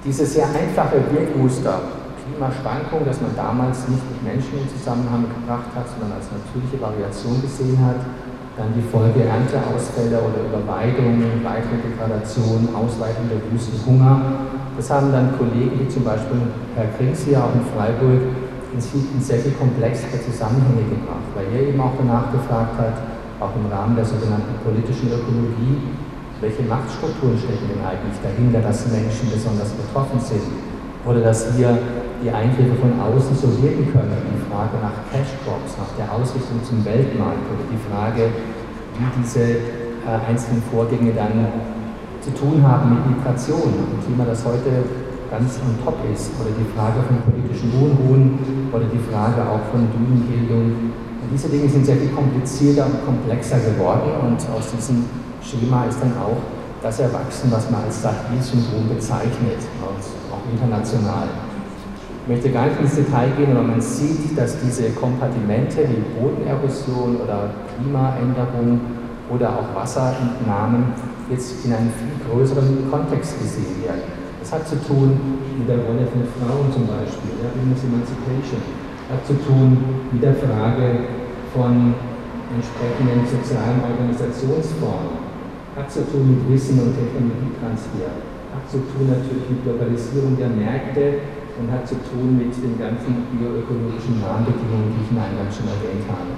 [0.03, 1.79] Dieses sehr einfache Wirkmuster,
[2.25, 7.37] Klimaschwankung, das man damals nicht mit Menschen in Zusammenhang gebracht hat, sondern als natürliche Variation
[7.37, 8.01] gesehen hat,
[8.57, 14.49] dann die Folge Ernteausfälle oder Überweidungen, weitere Degradation, Ausweitung der Wüsten, Hunger.
[14.73, 16.41] Das haben dann Kollegen wie zum Beispiel
[16.73, 18.21] Herr Krings hier auch in Freiburg
[18.75, 22.97] in sehr viel komplexere Zusammenhänge gebracht, weil er eben auch danach gefragt hat,
[23.39, 25.79] auch im Rahmen der sogenannten politischen Ökologie,
[26.41, 30.43] welche Machtstrukturen stecken denn eigentlich dahinter, dass Menschen besonders betroffen sind?
[31.05, 31.77] Oder dass hier
[32.23, 34.15] die Eingriffe von außen so wirken können.
[34.31, 38.29] Die Frage nach Cash Crops, nach der Ausrichtung zum Weltmarkt oder die Frage,
[38.95, 39.43] wie diese
[40.05, 41.47] äh, einzelnen Vorgänge dann
[42.21, 44.85] zu tun haben mit Migration, ein Thema, das heute
[45.29, 48.39] ganz on top ist, oder die Frage von politischen Unruhen
[48.73, 50.93] oder die Frage auch von Dünenbildung.
[51.21, 55.05] Und diese Dinge sind sehr viel komplizierter und komplexer geworden und aus diesem
[55.41, 56.37] Schema ist dann auch
[56.81, 61.27] das erwachsen, was man als Sahel-Syndrom bezeichnet, auch international.
[62.25, 67.21] Ich möchte gar nicht ins Detail gehen, aber man sieht, dass diese Kompartimente wie Bodenerosion
[67.21, 68.81] oder Klimaänderung
[69.29, 70.97] oder auch Wasserentnahmen
[71.29, 74.09] jetzt in einem viel größeren Kontext gesehen werden.
[74.41, 75.13] Das hat zu tun
[75.53, 78.57] mit der Rolle von Frauen zum Beispiel, ja, Women's Emancipation,
[79.05, 79.77] hat zu tun
[80.09, 81.05] mit der Frage
[81.53, 81.93] von
[82.49, 85.29] entsprechenden sozialen Organisationsformen,
[85.77, 88.17] hat zu tun mit Wissen und Technologietransfer,
[88.49, 93.31] hat zu tun natürlich mit Globalisierung der Märkte und hat zu tun mit den ganzen
[93.31, 96.31] bioökologischen Rahmenbedingungen, die ich in eingangs schon erwähnt habe.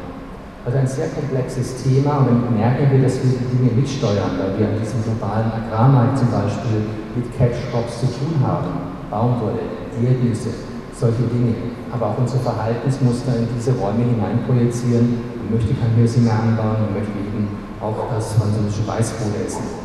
[0.67, 4.51] Also ein sehr komplexes Thema und dann merken wir, dass wir die Dinge mitsteuern, weil
[4.59, 9.63] wir an diesem globalen Agrarmarkt zum Beispiel mit Catch Crops zu tun haben, Baumwolle,
[9.95, 10.51] Tiergüsse,
[10.91, 11.55] solche Dinge,
[11.87, 15.23] aber auch unsere Verhaltensmuster in diese Räume hineinprojizieren.
[15.47, 15.71] Man möchte
[16.19, 17.47] mehr anbauen, man möchte eben
[17.79, 19.76] auch das französische Weißbrot essen.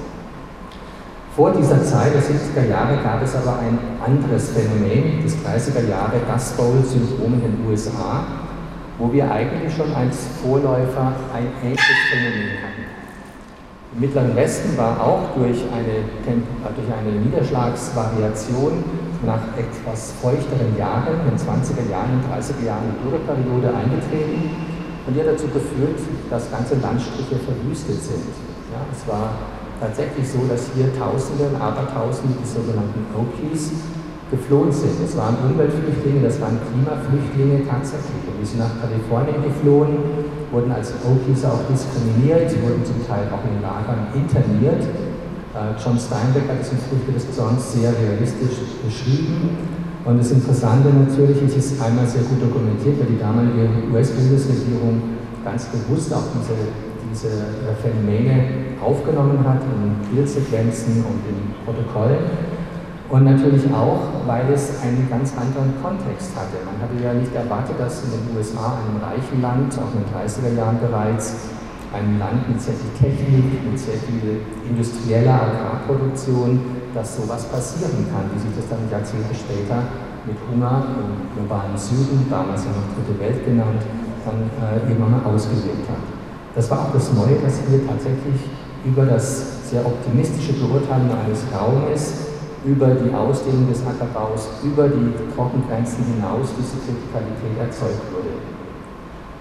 [1.35, 6.21] Vor dieser Zeit, der 70er Jahre, gab es aber ein anderes Phänomen, das 30er Jahre
[6.31, 8.21] Dust Bowl-Syndrom in den USA,
[8.99, 12.85] wo wir eigentlich schon als Vorläufer ein ähnliches Phänomen hatten.
[13.95, 18.85] Im Mittleren Westen war auch durch eine, durch eine Niederschlagsvariation
[19.25, 24.53] nach etwas feuchteren Jahren, in den 20er Jahren, in den 30er Jahren, eine Dürreperiode eingetreten
[25.07, 25.97] und die hat dazu geführt,
[26.29, 28.37] dass ganze Landstriche verwüstet sind.
[28.68, 29.33] Ja, es war
[29.83, 33.75] tatsächlich so, dass hier Tausende und Abertausende, die sogenannten Okies,
[34.31, 34.97] geflohen sind.
[35.03, 38.23] Das waren Umweltflüchtlinge, das waren Klimaflüchtlinge tatsächlich.
[38.25, 43.45] Und die sind nach Kalifornien geflohen, wurden als Okies auch diskriminiert, wurden zum Teil auch
[43.45, 44.88] in Lagern interniert.
[45.53, 49.53] Äh, John Steinbeck hat es in Früchte des Zorns sehr realistisch beschrieben.
[50.05, 55.68] Und das Interessante natürlich, es ist einmal sehr gut dokumentiert, weil die damalige US-Bundesregierung ganz
[55.68, 56.57] bewusst auch diese,
[57.12, 57.29] diese
[57.81, 62.25] Phänomene aufgenommen hat in Bildsequenzen und in Protokollen.
[63.12, 66.64] Und natürlich auch, weil es einen ganz anderen Kontext hatte.
[66.64, 70.09] Man hatte ja nicht erwartet, dass in den USA, einem reichen Land, auch in den
[70.09, 71.53] 30er Jahren bereits,
[71.92, 76.61] ein Land mit sehr viel Technik, mit sehr viel industrieller Agrarproduktion,
[76.94, 79.85] dass sowas passieren kann, wie sich das dann Jahrzehnte später
[80.25, 83.83] mit Hunger im globalen Süden, damals ja noch Dritte Welt genannt,
[84.25, 86.12] dann äh, irgendwann mal ausgewirkt hat.
[86.55, 88.51] Das war auch das Neue, dass wir tatsächlich
[88.85, 92.29] über das sehr optimistische Beurteilen eines Raumes
[92.65, 98.37] über die Ausdehnung des Ackerbaus, über die Trockengrenzen hinaus diese Kritikalität erzeugt wurde.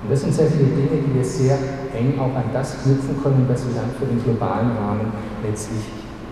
[0.01, 1.57] Und das sind sehr viele Dinge, die wir sehr
[1.93, 5.83] eng auch an das knüpfen können, was wir dann für den globalen Rahmen letztlich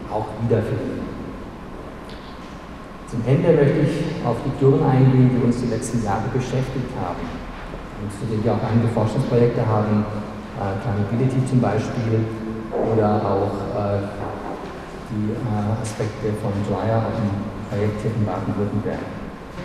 [0.10, 1.06] auch wiederfinden.
[3.06, 7.26] Zum Ende möchte ich auf die Dürren eingehen, die uns die letzten Jahre beschäftigt haben
[8.02, 10.06] und zu denen wir auch einige Forschungsprojekte haben,
[10.60, 12.20] äh, Climatability zum Beispiel
[12.92, 14.04] oder auch äh,
[15.10, 17.32] die äh, Aspekte von auch im
[17.72, 19.00] Projekt in Baden-Württemberg.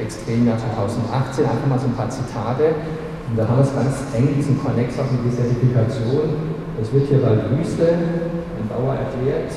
[0.00, 2.78] Extremjahr 2018, einfach mal so ein paar Zitate.
[3.30, 6.54] Und da haben wir es ganz eng, diesen Konnex auch mit der Zertifikation.
[6.80, 9.50] Es wird hier bald Wüste, ein Bauer erklärt,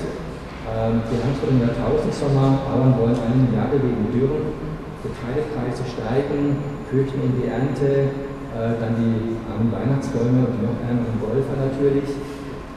[0.68, 4.54] ähm, die Angst vor dem Jahrtausendsommer, Bauern wollen eine Milliarde wegen Dürren,
[5.02, 6.60] Getreidepreise steigen,
[6.92, 8.27] Kirchen in die Ernte, äh,
[8.58, 12.10] dann die armen Weihnachtsbäume und noch ärmeren Golfer natürlich.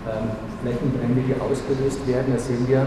[0.05, 2.37] Ähm, Flächenbrände, die ausgelöst werden.
[2.37, 2.85] Da sehen wir,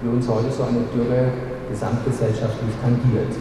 [0.00, 1.28] wie uns heute so eine Dürre
[1.68, 3.36] gesamtgesellschaftlich tangiert.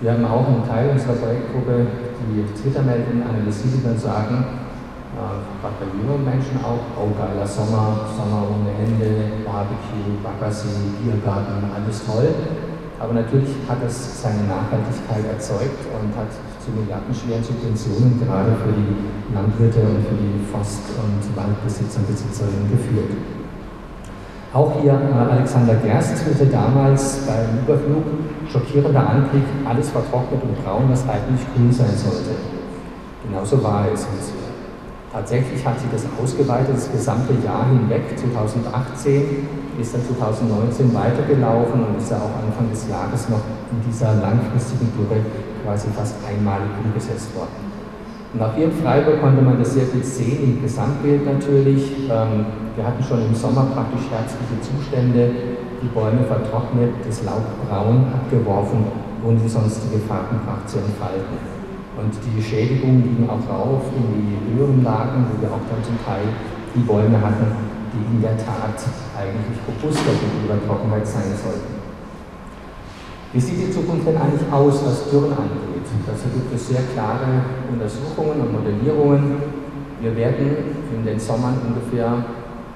[0.00, 1.86] Wir haben auch einen Teil unserer Projektgruppe,
[2.26, 4.46] die Twitter-Meldungen analysiert und sagen,
[5.14, 11.66] äh, gerade bei jüngeren Menschen auch, oh geiler Sommer, Sommer ohne Ende, Barbecue, Baggersee, Biergarten,
[11.74, 12.30] alles toll.
[12.98, 16.30] Aber natürlich hat es seine Nachhaltigkeit erzeugt und hat
[16.68, 18.92] zu milliardenschweren Subventionen gerade für die
[19.32, 23.16] Landwirte und für die Forst- und Waldbesitzer und Besitzerinnen geführt.
[24.52, 28.04] Auch hier äh, Alexander Gerst führte damals beim Überflug
[28.52, 32.36] schockierender Anblick, alles vertrocknet und braun, was eigentlich grün sein sollte.
[33.24, 34.06] Genauso war es.
[35.12, 38.02] Tatsächlich hat sich das ausgeweitet das gesamte Jahr hinweg.
[38.16, 39.48] 2018
[39.80, 43.40] ist dann 2019 weitergelaufen und ist ja auch Anfang des Jahres noch
[43.72, 45.20] in dieser langfristigen Dürre
[45.68, 47.68] quasi fast einmalig umgesetzt worden.
[48.32, 52.08] Und auch hier in Freiburg konnte man das sehr gut sehen, im Gesamtbild natürlich.
[52.08, 55.30] Ähm, wir hatten schon im Sommer praktisch herzliche Zustände,
[55.82, 58.84] die Bäume vertrocknet, das Laub braun abgeworfen,
[59.24, 61.36] ohne die sonstige Farbenpracht zu entfalten.
[61.96, 65.98] Und die Schädigungen gingen auch rauf in die höheren Lagen, wo wir auch dann zum
[66.04, 66.24] Teil
[66.74, 67.48] die Bäume hatten,
[67.92, 68.76] die in der Tat
[69.18, 71.77] eigentlich robuster gegenüber Trockenheit sein sollten.
[73.32, 75.84] Wie sieht die Zukunft denn eigentlich aus, was Dürren angeht?
[76.06, 79.36] Dazu gibt es sehr klare Untersuchungen und Modellierungen.
[80.00, 80.56] Wir werden
[80.96, 82.24] in den Sommern ungefähr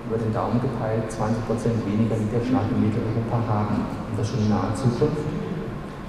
[0.05, 3.81] über den Daumen gepeilt 20% weniger Niederschlag in Mitteleuropa haben.
[4.12, 5.25] Und das schon in naher Zukunft.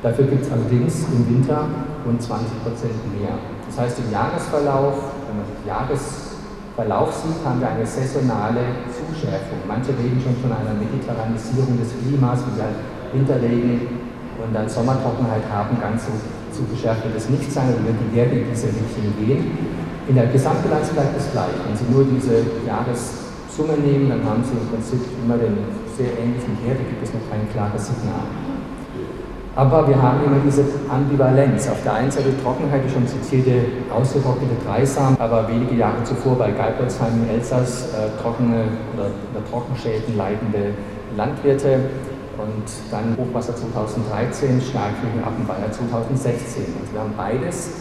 [0.03, 1.63] Dafür gibt es allerdings im Winter
[2.03, 2.27] rund 20%
[3.15, 3.39] mehr.
[3.71, 9.63] Das heißt, im Jahresverlauf, wenn man den Jahresverlauf sieht, haben wir eine saisonale Zuschärfung.
[9.71, 12.75] Manche reden schon von einer Mediterranisierung des Klimas, wie halt
[13.15, 14.02] Winterregen
[14.43, 16.11] und dann Sommertrockenheit haben, ganz so,
[16.51, 19.57] so geschärft wird es nicht sein, aber die werden in diese Richtung gehen.
[20.07, 21.55] In der Gesamtbilanz bleibt es gleich.
[21.63, 25.57] Wenn Sie nur diese Jahressumme nehmen, dann haben Sie im Prinzip immer den
[25.95, 28.27] sehr ähnlichen Wert, da gibt es noch kein klares Signal.
[29.55, 31.69] Aber wir haben immer diese Ambivalenz.
[31.69, 36.49] Auf der einen Seite Trockenheit, die schon zitierte, ausgetrocknete Dreisam, aber wenige Jahre zuvor bei
[36.49, 40.73] Geipolsheim im Elsass äh, trockene oder, oder Trockenschäden leidende
[41.15, 41.81] Landwirte
[42.43, 46.65] und dann Hochwasser 2013, Starkregen Weiher 2016.
[46.79, 47.71] Und wir haben beides,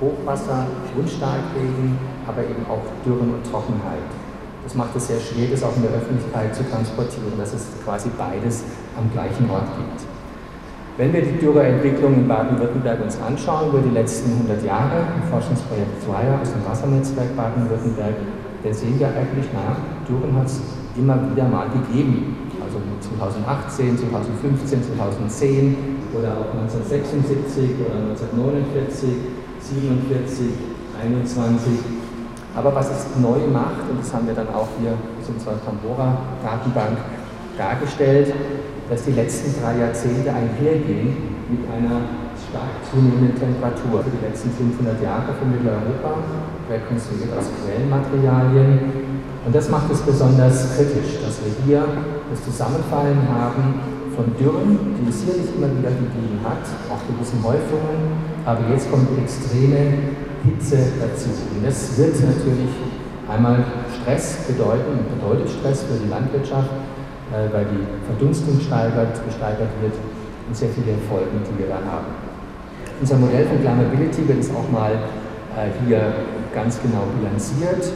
[0.00, 4.06] Hochwasser und Starkregen, aber eben auch Dürren und Trockenheit.
[4.62, 8.10] Das macht es sehr schwer, das auch in der Öffentlichkeit zu transportieren, dass es quasi
[8.18, 8.64] beides
[8.98, 10.06] am gleichen Ort gibt.
[10.98, 16.02] Wenn wir die Dürreentwicklung in Baden-Württemberg uns anschauen über die letzten 100 Jahre, im Forschungsprojekt
[16.02, 18.14] Zweier aus dem Wassernetzwerk Baden-Württemberg,
[18.62, 19.76] dann sehen wir eigentlich, naja,
[20.08, 20.60] Dürren hat es
[20.96, 22.47] immer wieder mal gegeben also
[23.18, 25.76] 2018, 2015, 2010
[26.14, 29.10] oder auch 1976 oder 1949,
[29.58, 30.46] 47,
[31.02, 31.72] 21.
[32.54, 36.96] Aber was es neu macht, und das haben wir dann auch hier in unserer Tambora-Datenbank
[37.58, 38.32] dargestellt,
[38.88, 42.00] dass die letzten drei Jahrzehnte einhergehen mit einer
[42.48, 44.02] stark zunehmenden Temperatur.
[44.02, 46.24] Für die letzten 500 Jahre von Mitteleuropa,
[46.70, 49.17] rekonstruiert aus Quellenmaterialien.
[49.48, 51.80] Und das macht es besonders kritisch, dass wir hier
[52.28, 53.80] das Zusammenfallen haben
[54.14, 58.12] von Dürren, die es hier nicht immer wieder gegeben hat, auch gewissen Häufungen,
[58.44, 60.12] aber jetzt kommt extreme
[60.44, 61.32] Hitze dazu.
[61.32, 62.76] Und das wird natürlich
[63.24, 63.64] einmal
[63.96, 66.68] Stress bedeuten, bedeutet Stress für die Landwirtschaft,
[67.32, 72.12] äh, weil die Verdunstung steigert, gesteigert wird und sehr viele Folgen, die wir da haben.
[73.00, 74.92] Unser Modell von Climbability wird es auch mal
[75.56, 76.04] äh, hier
[76.52, 77.88] ganz genau bilanziert.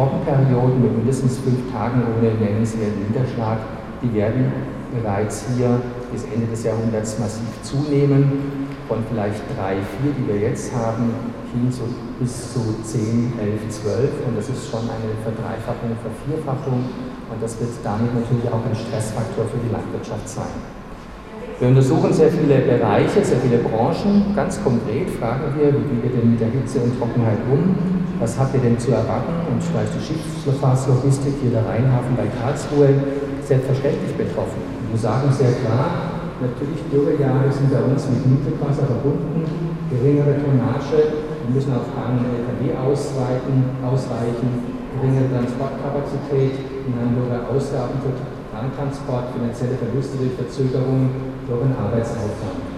[0.00, 3.58] Trockenperioden mit mindestens fünf Tagen ohne nennenswerten Niederschlag,
[4.00, 4.50] die werden
[4.96, 5.76] bereits hier
[6.10, 8.64] bis Ende des Jahrhunderts massiv zunehmen.
[8.88, 11.12] Von vielleicht drei, vier, die wir jetzt haben,
[11.52, 11.82] hin zu,
[12.18, 14.10] bis zu 10, 11, 12.
[14.26, 16.88] Und das ist schon eine Verdreifachung, Vervierfachung.
[17.30, 20.56] Und das wird damit natürlich auch ein Stressfaktor für die Landwirtschaft sein.
[21.60, 24.32] Wir untersuchen sehr viele Bereiche, sehr viele Branchen.
[24.34, 27.99] Ganz konkret fragen wir, wie gehen wir denn mit der Hitze und Trockenheit um?
[28.20, 29.32] Was habt ihr denn zu erwarten?
[29.48, 32.92] Und vielleicht die Schiffslogistik hier der Rheinhafen bei Karlsruhe
[33.40, 34.60] selbstverständlich betroffen.
[34.92, 39.48] Wir sagen sehr klar, natürlich Dürrejahre sind bei uns mit Niedrigwasser verbunden,
[39.88, 41.16] geringere Tonnage,
[41.48, 44.68] wir müssen auf und LKW ausweiten, ausweichen,
[45.00, 48.12] geringere Transportkapazität, in Hamburger Ausgaben für
[48.52, 52.69] Bahntransport, finanzielle Verluste durch Verzögerungen, höheren Arbeitsaufwand.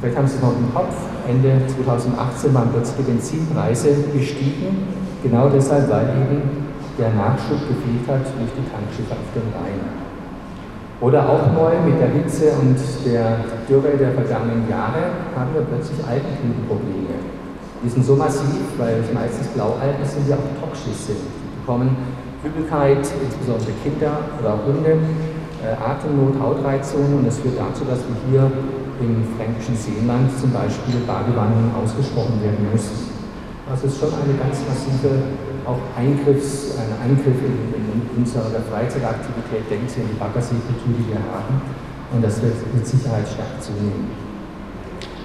[0.00, 0.94] Vielleicht haben Sie noch im Kopf,
[1.28, 4.88] Ende 2018 waren plötzlich die Benzinpreise gestiegen,
[5.22, 6.42] genau deshalb, weil eben
[6.98, 9.80] der Nachschub gefehlt hat durch die Tankschiffe auf dem Rhein.
[11.00, 15.98] Oder auch neu mit der Hitze und der Dürre der vergangenen Jahre haben wir plötzlich
[16.06, 17.18] Algenblütenprobleme.
[17.82, 21.20] Die sind so massiv, weil meistens Blaualgen sind, die auch toxisch sind.
[21.20, 21.96] Die bekommen
[22.44, 24.96] Übelkeit, insbesondere Kinder oder auch Hunde,
[25.64, 28.50] äh, Atemnot, Hautreizungen und das führt dazu, dass wir hier
[29.00, 33.14] im fränkischen Seenland zum Beispiel Badewannen ausgesprochen werden müssen.
[33.72, 35.34] Es ist schon eine ganz massive
[35.64, 41.22] auch Eingriffs, ein Eingriff in, in unsere Freizeitaktivität, denken Sie an die Baggerseekultur, die wir
[41.32, 41.56] haben,
[42.12, 44.12] und das wird mit Sicherheit stark zunehmen.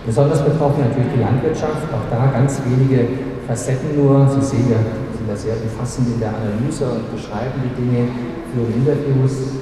[0.05, 4.30] Besonders betroffen natürlich die Landwirtschaft, auch da ganz wenige Facetten nur.
[4.32, 8.07] Sie sehen, wir sind da sehr umfassend in der Analyse und beschreiben die Dinge,
[8.53, 9.59] führen Interviews.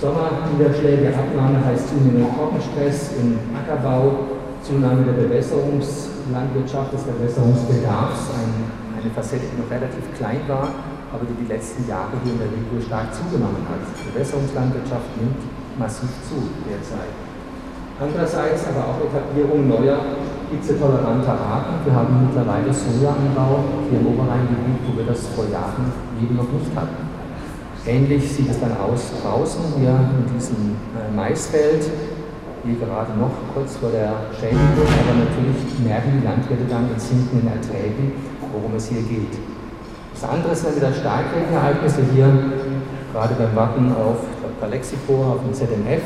[0.00, 4.32] Sommerniederschläge, Abnahme heißt zunehmender Trockenstress im Ackerbau,
[4.64, 8.64] Zunahme der Bewässerungslandwirtschaft, des Bewässerungsbedarfs, ein,
[8.96, 10.72] eine Facette, die noch relativ klein war,
[11.12, 13.84] aber die die letzten Jahre hier in der Region stark zugenommen hat.
[14.00, 15.44] Die Bewässerungslandwirtschaft nimmt
[15.76, 17.12] massiv zu derzeit.
[18.00, 20.00] Andererseits aber auch Etablierung neuer
[20.48, 21.84] hitzetoleranter Arten.
[21.84, 26.72] Wir haben mittlerweile Sojaanbau hier im Oberrheingebiet, wo wir das vor Jahren eben noch nicht
[26.72, 27.09] hatten.
[27.86, 31.88] Ähnlich sieht es dann aus draußen hier in diesem äh, Maisfeld,
[32.62, 37.48] hier gerade noch kurz vor der Schädigung, aber natürlich merken die Landwirte dann in sinkenden
[37.48, 38.12] Erträgen,
[38.52, 39.32] worum es hier geht.
[40.12, 42.28] Das andere sind wieder Starkregenereignisse hier,
[43.14, 44.68] gerade beim Warten auf Dr.
[44.68, 46.04] Lexipor, auf dem ZMF.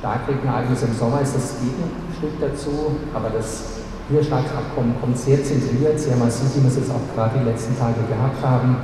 [0.00, 3.78] Starkregenereignisse im Sommer ist das Gegenstück dazu, aber das
[4.08, 8.02] Niederschlagsabkommen kommt sehr zentriert, sehr massiv, wie wir es jetzt auch gerade die letzten Tage
[8.10, 8.74] gehabt haben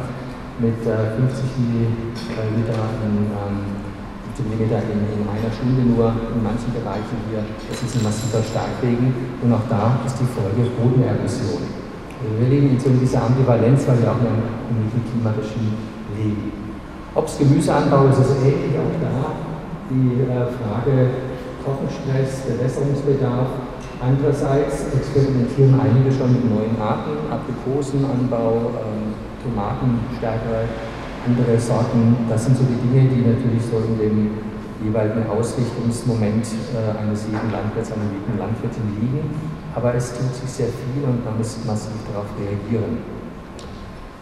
[0.58, 3.58] mit äh, 50 Milliliter in, ähm,
[4.36, 7.40] Millimeter in, in, einer Stunde nur in manchen Bereichen hier.
[7.72, 11.64] Das ist ein massiver Starkregen und auch da ist die Folge Bodenerosion.
[12.20, 15.72] Also wir leben in so dieser Ambivalenz, weil wir auch in einem Klimaregime
[16.20, 16.52] leben.
[17.16, 19.40] Ob es Gemüseanbau ist, ist ähnlich auch da.
[19.88, 21.08] Die äh, Frage
[21.66, 23.48] Trockenstress, Bewässerungsbedarf.
[23.98, 29.05] Andererseits experimentieren einige schon mit neuen Arten, Aprikosenanbau, ähm,
[29.46, 30.66] Tomaten stärkere,
[31.26, 32.16] andere Sorten.
[32.28, 34.30] Das sind so die Dinge, die natürlich so in dem
[34.82, 39.30] jeweiligen Ausrichtungsmoment äh, eines jeden Landwirts, einer jeden Landwirtin liegen.
[39.74, 42.98] Aber es tut sich sehr viel und man muss massiv darauf reagieren.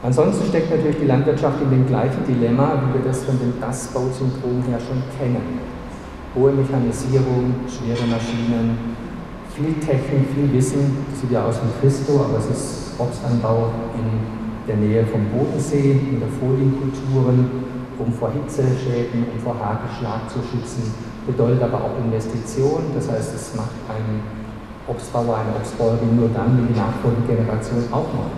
[0.03, 4.63] Ansonsten steckt natürlich die Landwirtschaft in dem gleichen Dilemma, wie wir das von dem Das-Bau-Syndrom
[4.69, 5.59] her schon kennen.
[6.35, 8.77] Hohe Mechanisierung, schwere Maschinen,
[9.57, 11.07] viel Technik, viel Wissen.
[11.11, 15.93] Das sieht ja aus wie Christo, aber es ist Obstanbau in der Nähe vom Bodensee
[15.93, 17.65] in der Folienkulturen,
[17.99, 20.93] um vor Hitzeschäden und vor Hagelschlag zu schützen,
[21.27, 22.93] bedeutet aber auch Investition.
[22.95, 24.21] Das heißt, es macht ein
[24.87, 28.33] Obstbauer, eine Obstbäuerin nur dann, wenn die nachfolgende Generation auch noch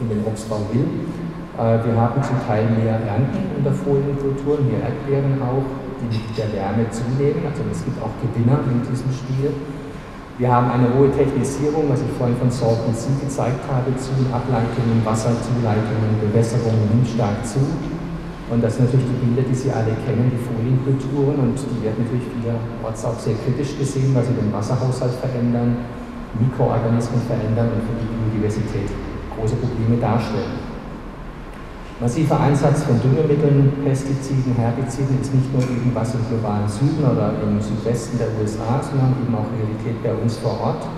[0.00, 0.88] in den Obstbau will.
[1.60, 5.64] Äh, wir haben zum Teil mehr Ernten in der Folienkultur, mehr Erdbeeren auch,
[6.00, 7.44] die mit der Wärme zunehmen.
[7.44, 9.52] Also es gibt auch Gewinner in diesem Spiel.
[10.40, 15.04] Wir haben eine hohe Technisierung, was ich vorhin von Salton Sea gezeigt habe, zu Ableitungen,
[15.04, 17.60] Wasserzuleitungen, Bewässerungen nimmt stark zu.
[18.48, 22.08] Und das sind natürlich die Bilder, die Sie alle kennen, die Folienkulturen, und die werden
[22.08, 25.76] natürlich vielerorts auch sehr kritisch gesehen, weil sie den Wasserhaushalt verändern,
[26.40, 28.88] Mikroorganismen verändern und für die Biodiversität
[29.36, 30.69] große Probleme darstellen.
[32.00, 37.60] Massiver Einsatz von Düngemitteln, Pestiziden, Herbiziden ist nicht nur irgendwas im globalen Süden oder im
[37.60, 40.88] Südwesten der USA, sondern eben auch Realität bei uns vor Ort,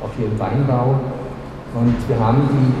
[0.00, 1.00] auch hier im Weinbau.
[1.76, 2.72] Und wir haben die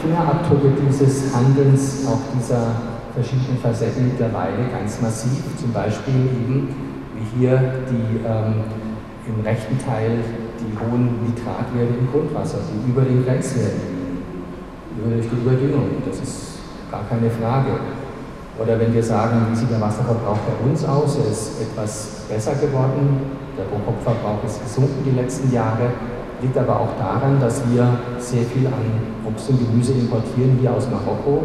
[0.00, 2.70] Fingerabdrücke dieses Handelns, auch dieser
[3.12, 5.42] verschiedenen Facetten mittlerweile ganz massiv.
[5.58, 6.68] Zum Beispiel eben,
[7.18, 8.62] wie hier die ähm,
[9.26, 10.22] im rechten Teil
[10.54, 14.22] die hohen Nitratwerte im Grundwasser, die über den Grenzwerten liegen,
[15.02, 15.88] über die Überdüngung.
[16.06, 16.47] Das ist
[16.90, 17.78] gar keine Frage.
[18.58, 22.54] Oder wenn wir sagen, wie sieht der Wasserverbrauch bei uns aus, er ist etwas besser
[22.54, 23.20] geworden,
[23.56, 25.94] der Pro-Kopf-Verbrauch ist gesunken die letzten Jahre,
[26.42, 27.86] liegt aber auch daran, dass wir
[28.18, 28.82] sehr viel an
[29.26, 31.44] Obst und Gemüse importieren, hier aus Marokko.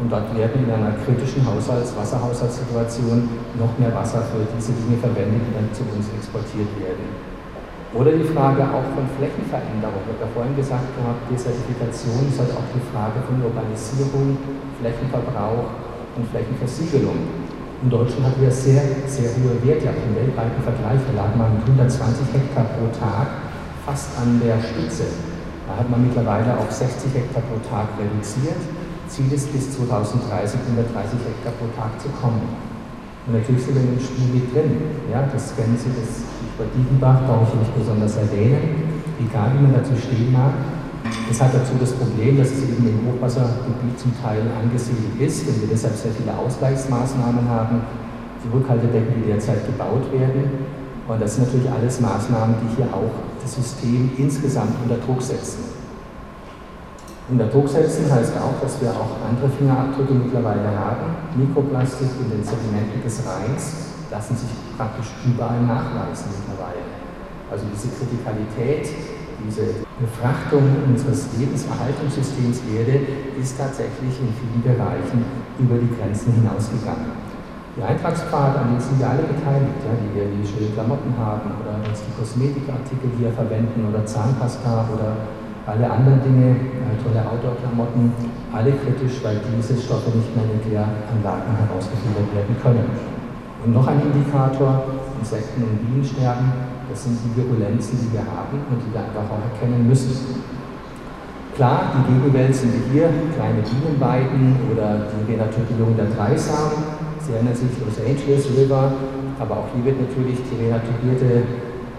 [0.00, 3.28] Und dort werden in einer kritischen Haushalts-, Wasserhaushaltssituation
[3.58, 7.31] noch mehr Wasser für diese Dinge verwendet, die dann zu uns exportiert werden.
[7.92, 10.00] Oder die Frage auch von Flächenveränderung.
[10.08, 14.40] Ich habe ja vorhin gesagt gehabt, Desertifikation ist halt auch die Frage von Urbanisierung,
[14.80, 15.68] Flächenverbrauch
[16.16, 17.52] und Flächenversiegelung.
[17.84, 19.92] In Deutschland hatten wir sehr, sehr hohe Werte.
[19.92, 23.28] Auch im weltweiten Vergleich, wir lagen mal mit 120 Hektar pro Tag
[23.84, 25.12] fast an der Spitze.
[25.68, 28.56] Da hat man mittlerweile auf 60 Hektar pro Tag reduziert.
[29.04, 32.71] Ziel ist bis 2030 130 Hektar pro Tag zu kommen.
[33.26, 34.82] Und natürlich sind wir im Spiel mit drin.
[35.10, 38.82] Ja, das Sie, das Stichwort Dietenbach, brauche ich nicht besonders erwähnen,
[39.22, 40.54] egal wie man dazu stehen mag.
[41.28, 45.60] Das hat dazu das Problem, dass es eben im Hochwassergebiet zum Teil angesiedelt ist und
[45.62, 47.82] wir deshalb sehr viele Ausgleichsmaßnahmen haben.
[48.42, 50.66] Die Rückhaltedecken, die derzeit gebaut werden.
[51.06, 53.10] Und das sind natürlich alles Maßnahmen, die hier auch
[53.40, 55.71] das System insgesamt unter Druck setzen.
[57.30, 61.14] Unter Druck setzen heißt auch, dass wir auch andere Fingerabdrücke mittlerweile haben.
[61.38, 66.82] Mikroplastik in den Sedimenten des Rheins lassen sich praktisch überall nachweisen mittlerweile.
[67.46, 68.90] Also diese Kritikalität,
[69.46, 73.06] diese Befrachtung unseres Lebenserhaltungssystems Erde
[73.38, 75.22] ist tatsächlich in vielen Bereichen
[75.62, 77.22] über die Grenzen hinausgegangen.
[77.78, 81.48] Die Eintragspfade, an denen sind wir alle beteiligt, ja, die wir die schönen Klamotten haben
[81.62, 85.16] oder die Kosmetikartikel, die wir verwenden oder Zahnpasta oder
[85.66, 88.12] alle anderen Dinge, äh, tolle Outdoor-Klamotten,
[88.52, 92.86] alle kritisch, weil diese Stoffe nicht mehr in Kläranlagen herausgefiltert werden können.
[93.64, 94.82] Und noch ein Indikator,
[95.20, 96.50] Insekten- und Bienensterben,
[96.90, 100.42] das sind die Virulenzen, die wir haben und die wir einfach auch erkennen müssen.
[101.54, 107.70] Klar, die Gegenwelt sind hier kleine Bienenweiden oder die Renaturierung der Dreisamen, Sie erinnern sich
[107.78, 108.92] Los Angeles River,
[109.38, 111.46] aber auch hier wird natürlich die renaturierte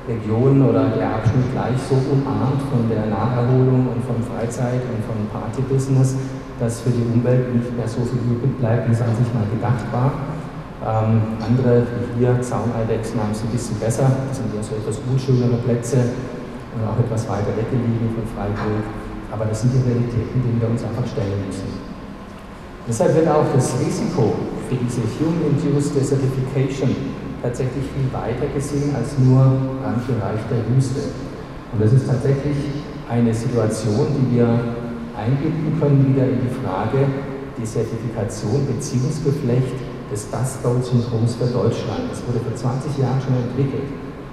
[0.08, 5.16] Region oder der Abschnitt gleich so umarmt von der Naherholung und von Freizeit und von
[5.32, 6.16] Partybusiness,
[6.60, 9.48] dass für die Umwelt nicht mehr so viel übrig bleibt, wie es an sich mal
[9.48, 10.12] gedacht war.
[10.84, 14.12] Ähm, andere, wie hier, Zauneidechsen, haben es ein bisschen besser.
[14.28, 16.12] Das sind ja so etwas unschönere Plätze
[16.76, 18.84] und auch etwas weiter weggelegen von Freiburg.
[19.32, 21.80] Aber das sind die Realitäten, denen wir uns einfach stellen müssen.
[22.86, 24.36] Deshalb wird auch das Risiko
[24.68, 26.92] für diese Human-Induced Desertification
[27.44, 29.44] tatsächlich viel weiter gesehen als nur
[29.84, 31.12] Randbereich der Wüste.
[31.74, 32.56] Und das ist tatsächlich
[33.10, 34.48] eine Situation, die wir
[35.12, 37.04] einbinden können wieder in die Frage
[37.60, 39.76] Desertifikation, Beziehungsgeflecht
[40.10, 42.10] des Dust Bowl Syndroms für Deutschland.
[42.10, 43.92] Das wurde vor 20 Jahren schon entwickelt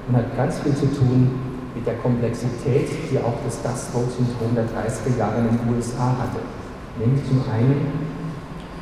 [0.09, 1.29] und hat ganz viel zu tun
[1.75, 6.15] mit der Komplexität, die auch das Dust Bowl Syndrom der 30er Jahre in den USA
[6.15, 6.41] hatte.
[6.97, 7.91] Nämlich zum einen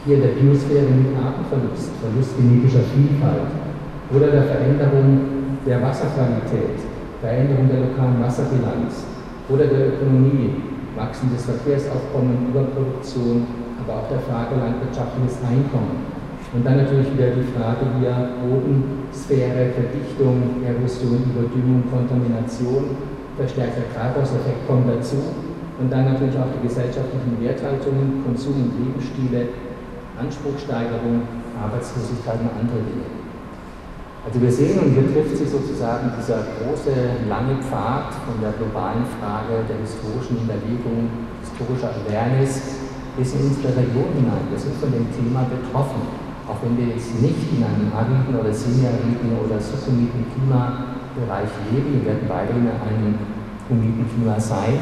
[0.04, 3.67] hier der Biosphäre mit Artenverlust, Verlust genetischer Vielfalt
[4.14, 6.80] oder der Veränderung der Wasserqualität,
[7.20, 9.04] Veränderung der lokalen Wasserbilanz
[9.48, 10.62] oder der Ökonomie,
[10.96, 13.46] wachsendes Verkehrsaufkommen, Überproduktion,
[13.80, 16.08] aber auch der Frage landwirtschaftliches Einkommen.
[16.52, 22.96] Und dann natürlich wieder die Frage hier Bodensphäre, Verdichtung, Erosion, Überdüngung, Kontamination,
[23.36, 25.20] verstärkter Treibhauseffekt kommen dazu.
[25.78, 29.52] Und dann natürlich auch die gesellschaftlichen Werthaltungen, Konsum- und Lebensstile,
[30.18, 31.22] Anspruchssteigerung,
[31.54, 33.27] Arbeitslosigkeit und andere Dinge.
[34.28, 36.92] Also wir sehen, und hier trifft sich sozusagen dieser große,
[37.32, 41.08] lange Pfad von der globalen Frage der historischen Überlegung,
[41.40, 42.84] historischer Awareness
[43.16, 44.44] bis in unsere Region hinein.
[44.52, 46.04] Wir sind von dem Thema betroffen,
[46.44, 51.96] auch wenn wir jetzt nicht in einem ariden oder semi-ariden oder subhumiden Klimabereich leben.
[51.96, 53.16] Wir werden beide in einem
[53.72, 54.76] humiden Klima sein.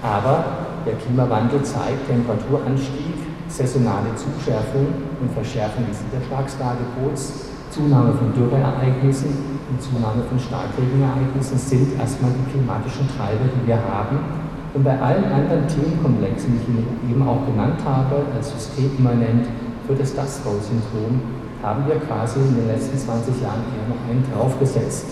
[0.00, 4.88] Aber der Klimawandel zeigt Temperaturanstieg, saisonale Zuschärfung
[5.20, 9.30] und Verschärfung des Niederschlagsdagepots, Zunahme von Dürreereignissen
[9.70, 14.18] und Zunahme von Starkregenereignissen sind erstmal die klimatischen Treiber, die wir haben.
[14.74, 19.46] Und bei allen anderen Themenkomplexen, die ich eben auch genannt habe, als systemimmanent
[19.86, 21.22] für das Dust Bowl-Syndrom
[21.62, 25.06] haben wir quasi in den letzten 20 Jahren eher noch einen draufgesetzt.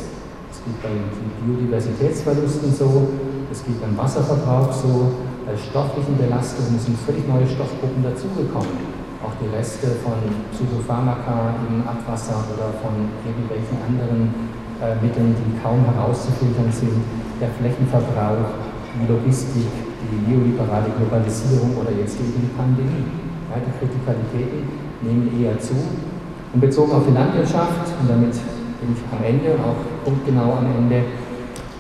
[0.51, 3.09] Es geht bei den Biodiversitätsverlusten so,
[3.53, 5.13] es geht beim Wasserverbrauch so,
[5.47, 8.98] bei stofflichen Belastungen sind völlig neue Stoffgruppen dazugekommen.
[9.29, 10.17] Auch die Reste von
[10.57, 14.33] Psychopharmaka im Abwasser oder von irgendwelchen anderen
[14.81, 17.05] äh, Mitteln, die kaum herauszufiltern sind,
[17.37, 18.57] der Flächenverbrauch,
[18.97, 19.69] die Logistik,
[20.09, 23.05] die neoliberale Globalisierung oder jetzt eben die Pandemie.
[23.53, 24.65] Ja, die Kritikalitäten
[25.05, 25.77] nehmen eher zu.
[25.77, 29.77] Und bezogen auf die Landwirtschaft, und damit bin ich am Ende, auch
[30.09, 31.05] punktgenau am Ende,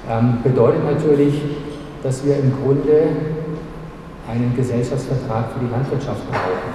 [0.04, 1.40] ähm, bedeutet natürlich,
[2.02, 3.08] dass wir im Grunde
[4.28, 6.67] einen Gesellschaftsvertrag für die Landwirtschaft brauchen.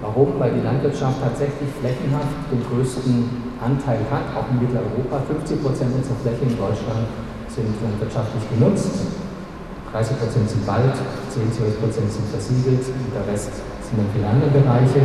[0.00, 0.38] Warum?
[0.38, 5.18] Weil die Landwirtschaft tatsächlich flächenhaft den größten Anteil hat, auch in Mitteleuropa.
[5.26, 7.10] 50 Prozent unserer Fläche in Deutschland
[7.50, 8.94] sind landwirtschaftlich genutzt.
[9.90, 10.94] 30 Prozent sind Wald,
[11.34, 13.50] 10, 12 Prozent sind versiegelt und der Rest
[13.82, 15.02] sind dann viele andere Bereiche.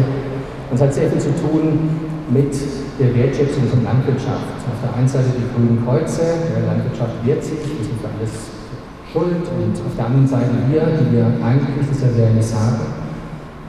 [0.70, 1.90] Und es hat sehr viel zu tun
[2.30, 2.54] mit
[3.00, 4.62] der Wertschätzung von Landwirtschaft.
[4.62, 8.54] Auf der einen Seite die grünen Kreuze, der Landwirtschaft wehrt sich, sind für alles
[9.10, 13.03] schuld und auf der anderen Seite wir, die wir eigentlich, das ja nicht sagen,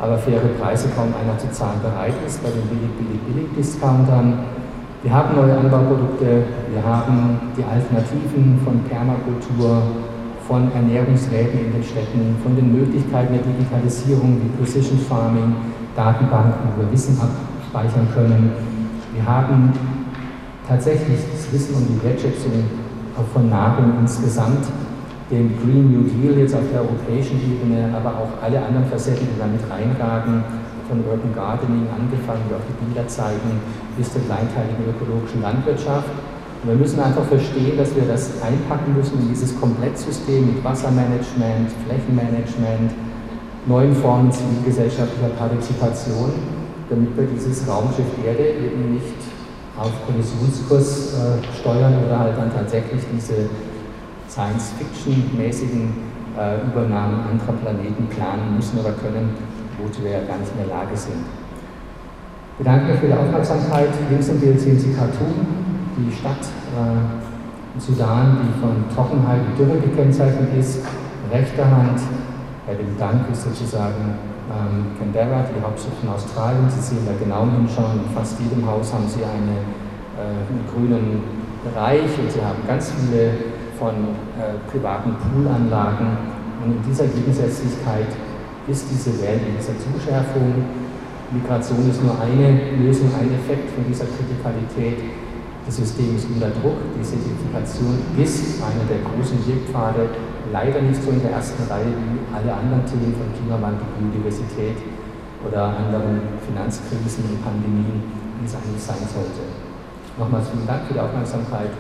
[0.04, 4.44] aber faire Preise kaum einer zu zahlen bereit ist bei den billig, billig, billig Discountern.
[5.02, 9.82] Wir haben neue Anbauprodukte, wir haben die Alternativen von Permakultur,
[10.46, 15.56] von Ernährungsräten in den Städten, von den Möglichkeiten der Digitalisierung wie Precision Farming,
[15.96, 18.52] Datenbanken, wo wir Wissen abspeichern können.
[19.14, 19.72] Wir haben
[20.68, 22.52] tatsächlich das Wissen um die Wertschätzung
[23.32, 24.66] von Nahrung insgesamt,
[25.30, 29.38] den Green New Deal jetzt auf der europäischen Ebene, aber auch alle anderen Facetten, die
[29.38, 30.44] damit reinragen,
[30.88, 33.60] von Urban Gardening angefangen, wie auch die Bilder zeigen,
[33.96, 36.12] bis zur kleinteiligen ökologischen Landwirtschaft.
[36.62, 41.72] Und wir müssen einfach verstehen, dass wir das einpacken müssen in dieses Komplettsystem mit Wassermanagement,
[41.88, 42.92] Flächenmanagement,
[43.66, 46.32] neuen Formen zivilgesellschaftlicher Partizipation,
[46.90, 49.16] damit wir dieses Raumschiff Erde eben nicht
[49.76, 53.48] auf Kollisionskurs äh, steuern oder halt dann tatsächlich diese
[54.34, 55.94] Science-Fiction-mäßigen
[56.36, 59.30] äh, Übernahmen anderer Planeten planen müssen oder können,
[59.78, 61.22] wozu wir ja gar nicht in der Lage sind.
[61.22, 63.90] Ich bedanke mich für die Aufmerksamkeit.
[64.10, 65.46] Links im Bild sehen Sie Khartoum,
[65.96, 66.42] die Stadt
[66.74, 70.82] äh, Sudan, die von Trockenheit und Dürre gekennzeichnet ist.
[71.32, 72.00] Rechter Hand
[72.66, 74.18] bei dem Dank ist sozusagen
[74.50, 76.66] ähm, Canberra, die Hauptstadt von Australien.
[76.70, 79.62] Sie sehen da genau hinschauen, in fast jedem Haus haben Sie eine,
[80.18, 81.22] äh, einen grünen
[81.64, 83.94] Bereich und Sie haben ganz viele von
[84.38, 86.06] äh, privaten Poolanlagen.
[86.64, 88.08] Und in dieser Gegensätzlichkeit
[88.66, 90.64] ist diese Welt, in dieser Zuschärfung.
[91.32, 95.02] Migration ist nur eine Lösung, ein Effekt von dieser Kritikalität.
[95.66, 96.76] Das System ist unter Druck.
[96.94, 100.08] Die Desertifikation ist einer der großen Wirkpfade,
[100.52, 104.76] leider nicht so in der ersten Reihe wie alle anderen Themen von Klimawandel, Biodiversität
[105.40, 108.04] oder anderen Finanzkrisen und Pandemien,
[108.40, 109.44] wie es eigentlich sein sollte.
[110.18, 111.72] Nochmals vielen Dank für die Aufmerksamkeit.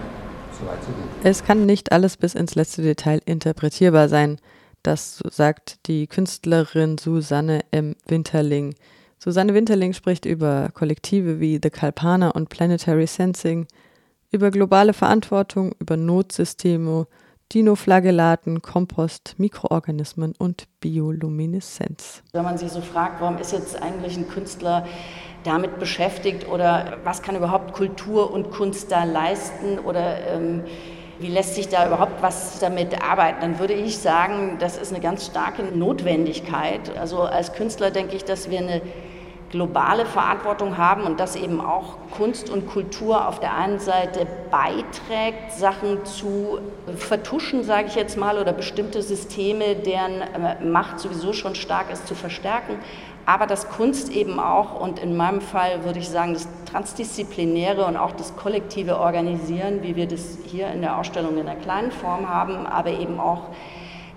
[0.60, 1.04] Soweit so gut.
[1.22, 4.38] Es kann nicht alles bis ins letzte Detail interpretierbar sein.
[4.82, 7.96] Das sagt die Künstlerin Susanne M.
[8.06, 8.74] Winterling.
[9.18, 13.66] Susanne Winterling spricht über Kollektive wie The Kalpana und Planetary Sensing,
[14.30, 17.06] über globale Verantwortung, über Notsysteme,
[17.52, 22.22] Dinoflagellaten, Kompost, Mikroorganismen und Biolumineszenz.
[22.32, 24.86] Wenn man sich so fragt, warum ist jetzt eigentlich ein Künstler
[25.44, 30.64] damit beschäftigt oder was kann überhaupt Kultur und Kunst da leisten oder ähm,
[31.18, 35.00] wie lässt sich da überhaupt was damit arbeiten, dann würde ich sagen, das ist eine
[35.00, 36.96] ganz starke Notwendigkeit.
[36.98, 38.82] Also als Künstler denke ich, dass wir eine
[39.50, 45.52] globale Verantwortung haben und dass eben auch Kunst und Kultur auf der einen Seite beiträgt,
[45.52, 46.58] Sachen zu
[46.96, 52.08] vertuschen, sage ich jetzt mal, oder bestimmte Systeme, deren äh, Macht sowieso schon stark ist,
[52.08, 52.80] zu verstärken,
[53.26, 57.96] aber dass Kunst eben auch, und in meinem Fall würde ich sagen, das transdisziplinäre und
[57.96, 62.28] auch das kollektive Organisieren, wie wir das hier in der Ausstellung in einer kleinen Form
[62.28, 63.48] haben, aber eben auch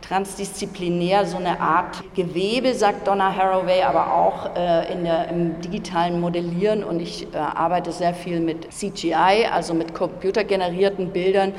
[0.07, 6.19] transdisziplinär so eine Art Gewebe, sagt Donna Haraway, aber auch äh, in der, im digitalen
[6.19, 6.83] Modellieren.
[6.83, 11.53] Und ich äh, arbeite sehr viel mit CGI, also mit computergenerierten Bildern,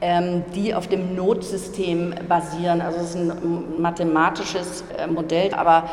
[0.00, 2.80] ähm, die auf dem Notsystem basieren.
[2.80, 5.84] Also es ist ein mathematisches äh, Modell, aber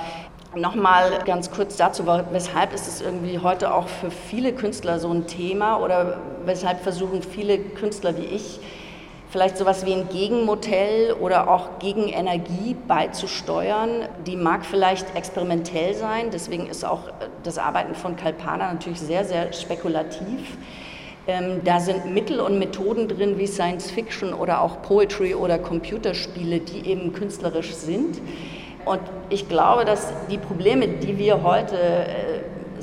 [0.56, 5.26] Nochmal ganz kurz dazu, weshalb ist es irgendwie heute auch für viele Künstler so ein
[5.26, 8.60] Thema oder weshalb versuchen viele Künstler wie ich,
[9.32, 14.08] vielleicht sowas wie ein Gegenmodell oder auch Gegenenergie beizusteuern.
[14.28, 17.10] Die mag vielleicht experimentell sein, deswegen ist auch
[17.42, 20.58] das Arbeiten von Kalpana natürlich sehr, sehr spekulativ.
[21.26, 26.60] Ähm, da sind Mittel und Methoden drin wie Science Fiction oder auch Poetry oder Computerspiele,
[26.60, 28.22] die eben künstlerisch sind.
[28.86, 32.34] Und ich glaube, dass die Probleme, die wir heute äh,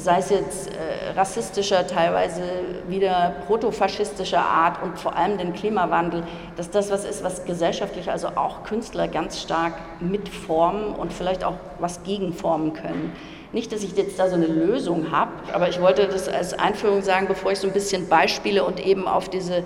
[0.00, 2.42] sei es jetzt äh, rassistischer, teilweise
[2.88, 6.24] wieder protofaschistischer Art und vor allem den Klimawandel,
[6.56, 11.56] dass das was ist, was gesellschaftlich, also auch Künstler ganz stark mitformen und vielleicht auch
[11.78, 13.12] was gegenformen können.
[13.52, 17.02] Nicht, dass ich jetzt da so eine Lösung habe, aber ich wollte das als Einführung
[17.02, 19.64] sagen, bevor ich so ein bisschen Beispiele und eben auf diese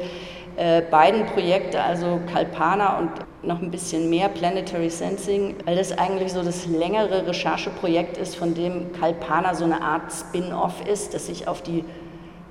[0.57, 3.11] äh, beiden Projekte, also Kalpana und
[3.43, 8.55] noch ein bisschen mehr Planetary Sensing, weil das eigentlich so das längere Rechercheprojekt ist, von
[8.55, 11.85] dem Kalpana so eine Art Spin-off ist, das sich auf die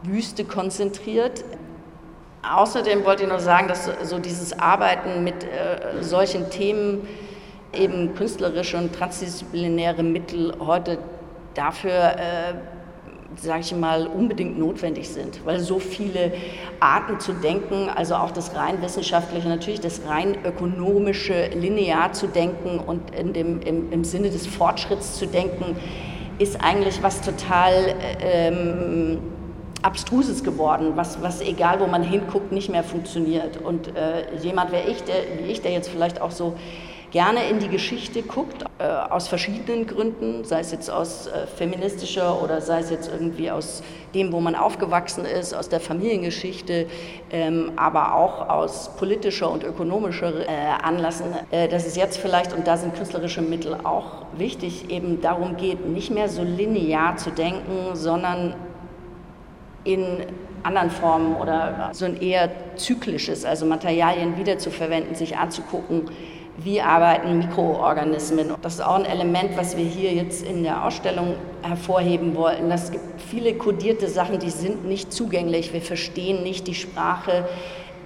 [0.04, 1.43] Wüste konzentriert.
[2.43, 7.08] Außerdem wollte ich noch sagen, dass so dieses Arbeiten mit äh, solchen Themen
[7.74, 10.97] eben künstlerische und transdisziplinäre Mittel heute
[11.54, 12.54] dafür äh,
[13.41, 16.31] sage ich mal, unbedingt notwendig sind, weil so viele
[16.79, 22.79] Arten zu denken, also auch das rein wissenschaftliche, natürlich das rein ökonomische, linear zu denken
[22.79, 25.75] und in dem, im, im Sinne des Fortschritts zu denken,
[26.39, 29.19] ist eigentlich was total ähm,
[29.84, 33.57] Abstruses geworden, was, was egal wo man hinguckt, nicht mehr funktioniert.
[33.57, 36.55] Und äh, jemand wie ich, der, wie ich, der jetzt vielleicht auch so
[37.14, 42.41] gerne in die Geschichte guckt, äh, aus verschiedenen Gründen, sei es jetzt aus äh, feministischer
[42.41, 43.84] oder sei es jetzt irgendwie aus
[44.16, 46.88] dem, wo man aufgewachsen ist, aus der Familiengeschichte,
[47.32, 50.47] ähm, aber auch aus politischer und ökonomischer äh,
[50.82, 55.55] Anlassen, äh, dass es jetzt vielleicht, und da sind künstlerische Mittel auch wichtig, eben darum
[55.55, 58.55] geht, nicht mehr so linear zu denken, sondern
[59.84, 60.26] in
[60.64, 66.09] anderen Formen oder so ein eher zyklisches, also Materialien wiederzuverwenden, sich anzugucken,
[66.58, 68.54] wie arbeiten Mikroorganismen.
[68.62, 72.70] Das ist auch ein Element, was wir hier jetzt in der Ausstellung hervorheben wollten.
[72.72, 75.74] Es gibt viele kodierte Sachen, die sind nicht zugänglich.
[75.74, 77.45] Wir verstehen nicht die Sprache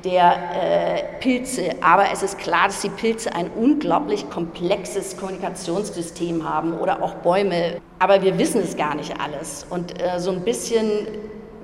[0.03, 1.71] der äh, Pilze.
[1.81, 7.81] Aber es ist klar, dass die Pilze ein unglaublich komplexes Kommunikationssystem haben oder auch Bäume.
[7.99, 9.65] Aber wir wissen es gar nicht alles.
[9.69, 11.07] Und äh, so ein bisschen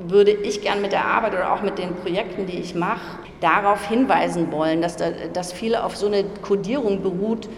[0.07, 3.87] würde ich gern mit der Arbeit oder auch mit den Projekten, die ich mache, darauf
[3.87, 7.49] hinweisen wollen, dass, da, dass viele auf so eine Kodierung beruht,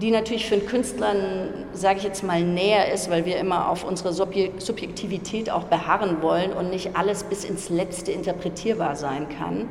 [0.00, 1.14] die natürlich für einen Künstler,
[1.72, 6.52] sage ich jetzt mal, näher ist, weil wir immer auf unsere Subjektivität auch beharren wollen
[6.52, 9.68] und nicht alles bis ins Letzte interpretierbar sein kann.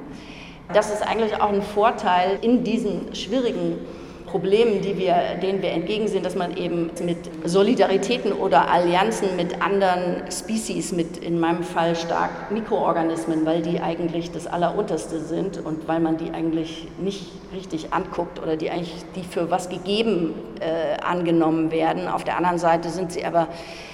[0.74, 3.80] Das ist eigentlich auch ein Vorteil in diesen schwierigen
[4.28, 10.30] Problemen, die wir, denen wir entgegensehen, dass man eben mit Solidaritäten oder Allianzen mit anderen
[10.30, 16.02] Species, mit in meinem Fall stark Mikroorganismen, weil die eigentlich das Allerunterste sind und weil
[16.02, 21.72] man die eigentlich nicht richtig anguckt oder die eigentlich die für was gegeben äh, angenommen
[21.72, 22.08] werden.
[22.08, 23.48] Auf der anderen Seite sind sie aber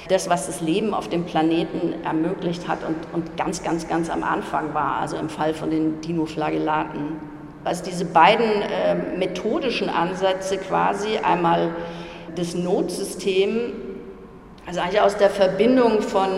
[0.10, 4.24] das, was das Leben auf dem Planeten ermöglicht hat und, und ganz, ganz, ganz am
[4.24, 7.33] Anfang war, also im Fall von den Dinoflagellaten.
[7.64, 11.72] Also diese beiden äh, methodischen Ansätze quasi, einmal
[12.36, 13.74] das Notsystem,
[14.66, 16.30] also eigentlich aus der Verbindung von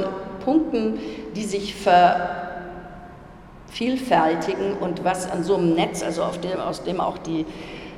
[0.43, 0.99] Punkten,
[1.35, 7.45] die sich vervielfältigen und was an so einem Netz, also dem, aus dem auch die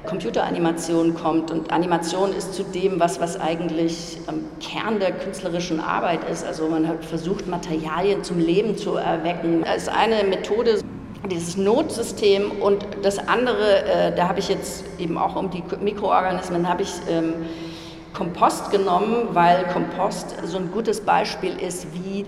[0.05, 1.51] Computeranimation kommt.
[1.51, 6.45] Und Animation ist zudem was, was eigentlich am Kern der künstlerischen Arbeit ist.
[6.45, 9.63] Also man hat versucht, Materialien zum Leben zu erwecken.
[9.65, 10.80] Das ist eine Methode,
[11.30, 16.68] dieses Notsystem und das andere, äh, da habe ich jetzt eben auch um die Mikroorganismen,
[16.68, 17.34] habe ich ähm,
[18.13, 22.26] Kompost genommen, weil Kompost so ein gutes Beispiel ist, wie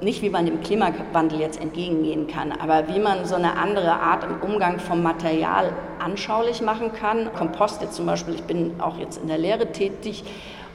[0.00, 4.24] nicht wie man dem Klimawandel jetzt entgegengehen kann, aber wie man so eine andere Art
[4.24, 7.32] im Umgang vom Material anschaulich machen kann.
[7.32, 10.24] Kompost jetzt zum Beispiel, ich bin auch jetzt in der Lehre tätig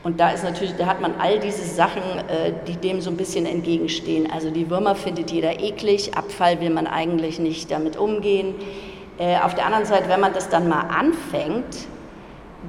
[0.03, 3.17] und da ist natürlich, da hat man all diese Sachen, äh, die dem so ein
[3.17, 4.31] bisschen entgegenstehen.
[4.31, 8.55] Also die Würmer findet jeder eklig, Abfall will man eigentlich nicht damit umgehen.
[9.17, 11.87] Äh, auf der anderen Seite, wenn man das dann mal anfängt,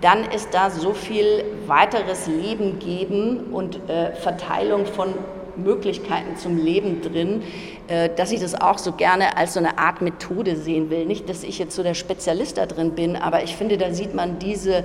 [0.00, 5.14] dann ist da so viel weiteres Leben geben und äh, Verteilung von
[5.62, 7.42] Möglichkeiten zum Leben drin,
[7.88, 11.06] äh, dass ich das auch so gerne als so eine Art Methode sehen will.
[11.06, 14.14] Nicht, dass ich jetzt so der Spezialist da drin bin, aber ich finde, da sieht
[14.14, 14.84] man diese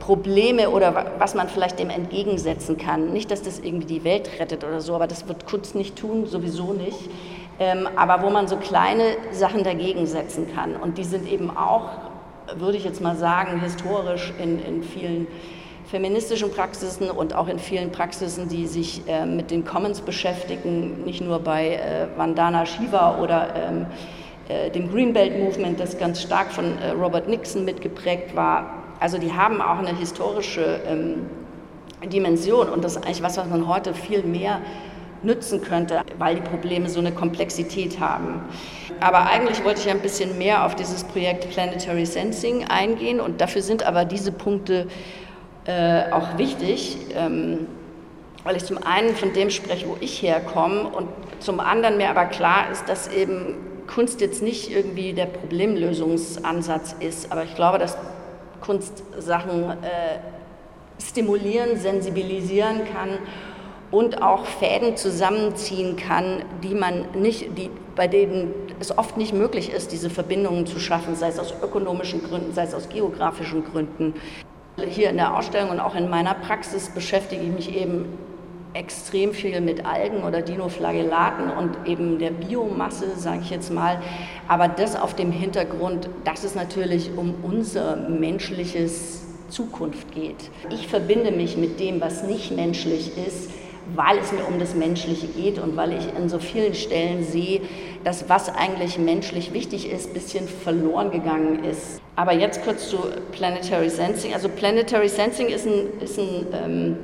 [0.00, 3.12] Probleme oder was man vielleicht dem entgegensetzen kann.
[3.12, 6.26] Nicht, dass das irgendwie die Welt rettet oder so, aber das wird Kunst nicht tun,
[6.26, 6.98] sowieso nicht.
[7.58, 10.74] Ähm, aber wo man so kleine Sachen dagegen setzen kann.
[10.74, 11.88] Und die sind eben auch,
[12.56, 15.26] würde ich jetzt mal sagen, historisch in, in vielen
[15.94, 21.20] feministischen Praxisen und auch in vielen Praxisen, die sich äh, mit den Commons beschäftigen, nicht
[21.20, 23.86] nur bei äh, Vandana Shiva oder ähm,
[24.48, 28.82] äh, dem Greenbelt Movement, das ganz stark von äh, Robert Nixon mitgeprägt war.
[28.98, 31.26] Also die haben auch eine historische ähm,
[32.12, 34.62] Dimension und das ist eigentlich was, was man heute viel mehr
[35.22, 38.40] nützen könnte, weil die Probleme so eine Komplexität haben.
[38.98, 43.62] Aber eigentlich wollte ich ein bisschen mehr auf dieses Projekt Planetary Sensing eingehen und dafür
[43.62, 44.88] sind aber diese Punkte
[45.66, 46.96] äh, auch wichtig.
[47.14, 47.66] Ähm,
[48.44, 51.08] weil ich zum einen von dem spreche, wo ich herkomme und
[51.40, 53.56] zum anderen mir aber klar ist, dass eben
[53.86, 57.96] Kunst jetzt nicht irgendwie der Problemlösungsansatz ist, aber ich glaube, dass
[58.60, 60.18] Kunst Sachen äh,
[61.02, 63.18] stimulieren, sensibilisieren kann
[63.90, 69.72] und auch Fäden zusammenziehen kann, die man nicht, die, bei denen es oft nicht möglich
[69.72, 74.14] ist, diese Verbindungen zu schaffen, sei es aus ökonomischen Gründen, sei es aus geografischen Gründen.
[74.76, 78.06] Hier in der Ausstellung und auch in meiner Praxis beschäftige ich mich eben
[78.74, 84.02] extrem viel mit Algen oder Dinoflagellaten und eben der Biomasse, sage ich jetzt mal.
[84.48, 90.50] Aber das auf dem Hintergrund, dass es natürlich um unser menschliches Zukunft geht.
[90.70, 93.50] Ich verbinde mich mit dem, was nicht menschlich ist,
[93.94, 97.60] weil es mir um das Menschliche geht und weil ich in so vielen Stellen sehe,
[98.02, 102.00] dass was eigentlich menschlich wichtig ist, ein bisschen verloren gegangen ist.
[102.16, 102.98] Aber jetzt kurz zu
[103.32, 104.32] Planetary Sensing.
[104.34, 106.96] Also Planetary Sensing ist ein, ist ein ähm,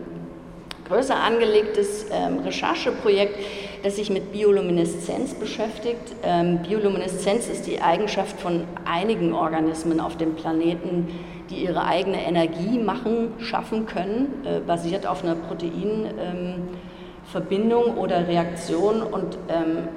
[0.89, 3.37] größer angelegtes ähm, Rechercheprojekt,
[3.83, 6.15] das sich mit Biolumineszenz beschäftigt.
[6.23, 11.09] Ähm, Biolumineszenz ist die Eigenschaft von einigen Organismen auf dem Planeten,
[11.51, 19.03] die ihre eigene Energie machen, schaffen können, äh, basiert auf einer Proteinverbindung ähm, oder Reaktion.
[19.03, 19.89] Und ähm,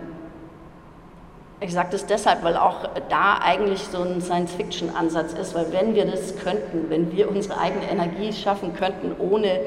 [1.59, 6.05] ich sage das deshalb, weil auch da eigentlich so ein Science-Fiction-Ansatz ist, weil wenn wir
[6.05, 9.61] das könnten, wenn wir unsere eigene Energie schaffen könnten, ohne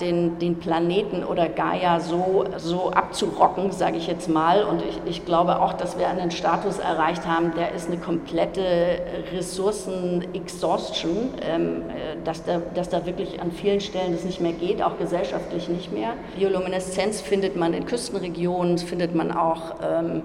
[0.00, 4.64] den, den Planeten oder Gaia so, so abzurocken, sage ich jetzt mal.
[4.64, 9.00] Und ich, ich glaube auch, dass wir einen Status erreicht haben, der ist eine komplette
[9.32, 14.82] Ressourcen-Exhaustion, ähm, äh, dass, da, dass da wirklich an vielen Stellen das nicht mehr geht,
[14.82, 16.14] auch gesellschaftlich nicht mehr.
[16.36, 20.22] Biolumineszenz findet man in Küstenregionen, findet man auch ähm,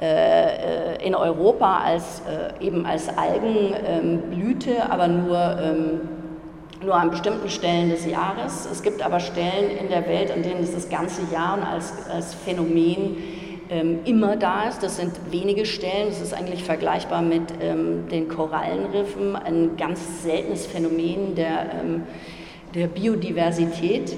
[0.00, 6.00] äh, in Europa als, äh, eben als Algenblüte, aber nur ähm,
[6.84, 8.68] nur an bestimmten Stellen des Jahres.
[8.70, 11.92] Es gibt aber Stellen in der Welt, an denen es das ganze Jahr und als,
[12.08, 13.16] als Phänomen
[13.70, 14.82] ähm, immer da ist.
[14.82, 16.08] Das sind wenige Stellen.
[16.08, 22.02] Das ist eigentlich vergleichbar mit ähm, den Korallenriffen, ein ganz seltenes Phänomen der, ähm,
[22.74, 24.16] der Biodiversität.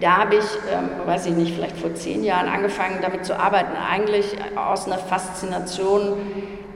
[0.00, 3.72] Da habe ich, ähm, weiß ich nicht, vielleicht vor zehn Jahren angefangen damit zu arbeiten,
[3.76, 6.18] eigentlich aus einer Faszination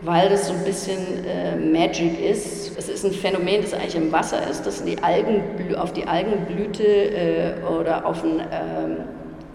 [0.05, 2.77] weil das so ein bisschen äh, Magic ist.
[2.77, 5.43] Es ist ein Phänomen, das eigentlich im Wasser ist, das die Algen,
[5.77, 8.97] auf die Algenblüte äh, oder auf, ein, ähm,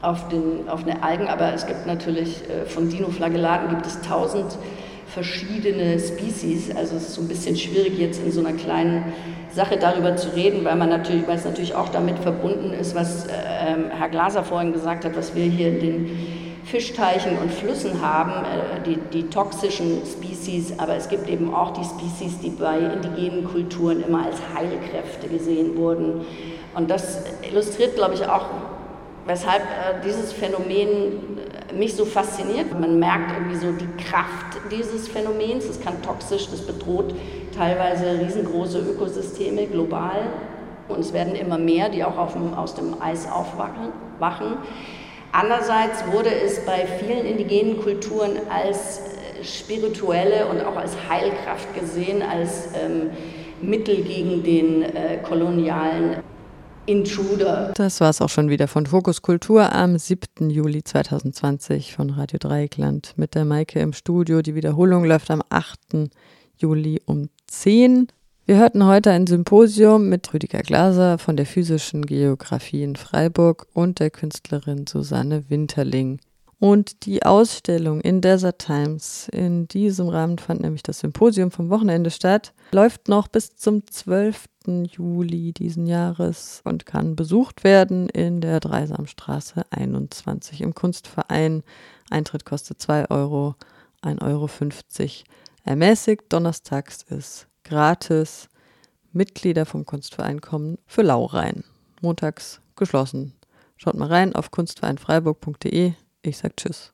[0.02, 4.58] auf, den, auf eine Algen, aber es gibt natürlich äh, von Dinoflagellaten gibt es tausend
[5.08, 9.14] verschiedene Species, also es ist so ein bisschen schwierig jetzt in so einer kleinen
[9.50, 13.26] Sache darüber zu reden, weil man natürlich, weil es natürlich auch damit verbunden ist, was
[13.26, 13.32] äh,
[13.68, 16.37] ähm, Herr Glaser vorhin gesagt hat, was wir hier in den
[16.68, 21.84] Fischteichen und Flüssen haben, äh, die, die toxischen Species, aber es gibt eben auch die
[21.84, 26.26] Species, die bei indigenen Kulturen immer als Heilkräfte gesehen wurden.
[26.76, 28.46] Und das illustriert, glaube ich, auch,
[29.26, 31.38] weshalb äh, dieses Phänomen
[31.70, 32.78] äh, mich so fasziniert.
[32.78, 35.66] Man merkt irgendwie so die Kraft dieses Phänomens.
[35.66, 37.16] Es kann toxisch, das bedroht
[37.56, 40.28] teilweise riesengroße Ökosysteme global.
[40.90, 43.94] Und es werden immer mehr, die auch dem, aus dem Eis aufwachen.
[45.32, 52.22] Andererseits wurde es bei vielen indigenen Kulturen als äh, spirituelle und auch als Heilkraft gesehen,
[52.22, 53.12] als ähm,
[53.62, 56.18] Mittel gegen den äh, kolonialen
[56.86, 57.74] Intruder.
[57.76, 60.50] Das war es auch schon wieder von Fokus Kultur am 7.
[60.50, 64.42] Juli 2020 von Radio Dreieckland mit der Maike im Studio.
[64.42, 66.10] Die Wiederholung läuft am 8.
[66.58, 68.08] Juli um 10
[68.48, 74.00] wir hörten heute ein Symposium mit Rüdiger Glaser von der physischen Geografie in Freiburg und
[74.00, 76.22] der Künstlerin Susanne Winterling.
[76.58, 82.10] Und die Ausstellung in Desert Times, in diesem Rahmen fand nämlich das Symposium vom Wochenende
[82.10, 84.46] statt, läuft noch bis zum 12.
[84.66, 91.64] Juli diesen Jahres und kann besucht werden in der Dreisamstraße 21 im Kunstverein.
[92.10, 93.56] Eintritt kostet 2 Euro,
[94.04, 94.50] 1,50 Euro
[95.66, 96.24] ermäßigt.
[96.30, 98.50] Donnerstags ist gratis.
[99.12, 101.64] Mitglieder vom Kunstverein kommen für lau rein.
[102.02, 103.34] Montags geschlossen.
[103.76, 105.94] Schaut mal rein auf kunstvereinfreiburg.de.
[106.22, 106.86] Ich sag Tschüss.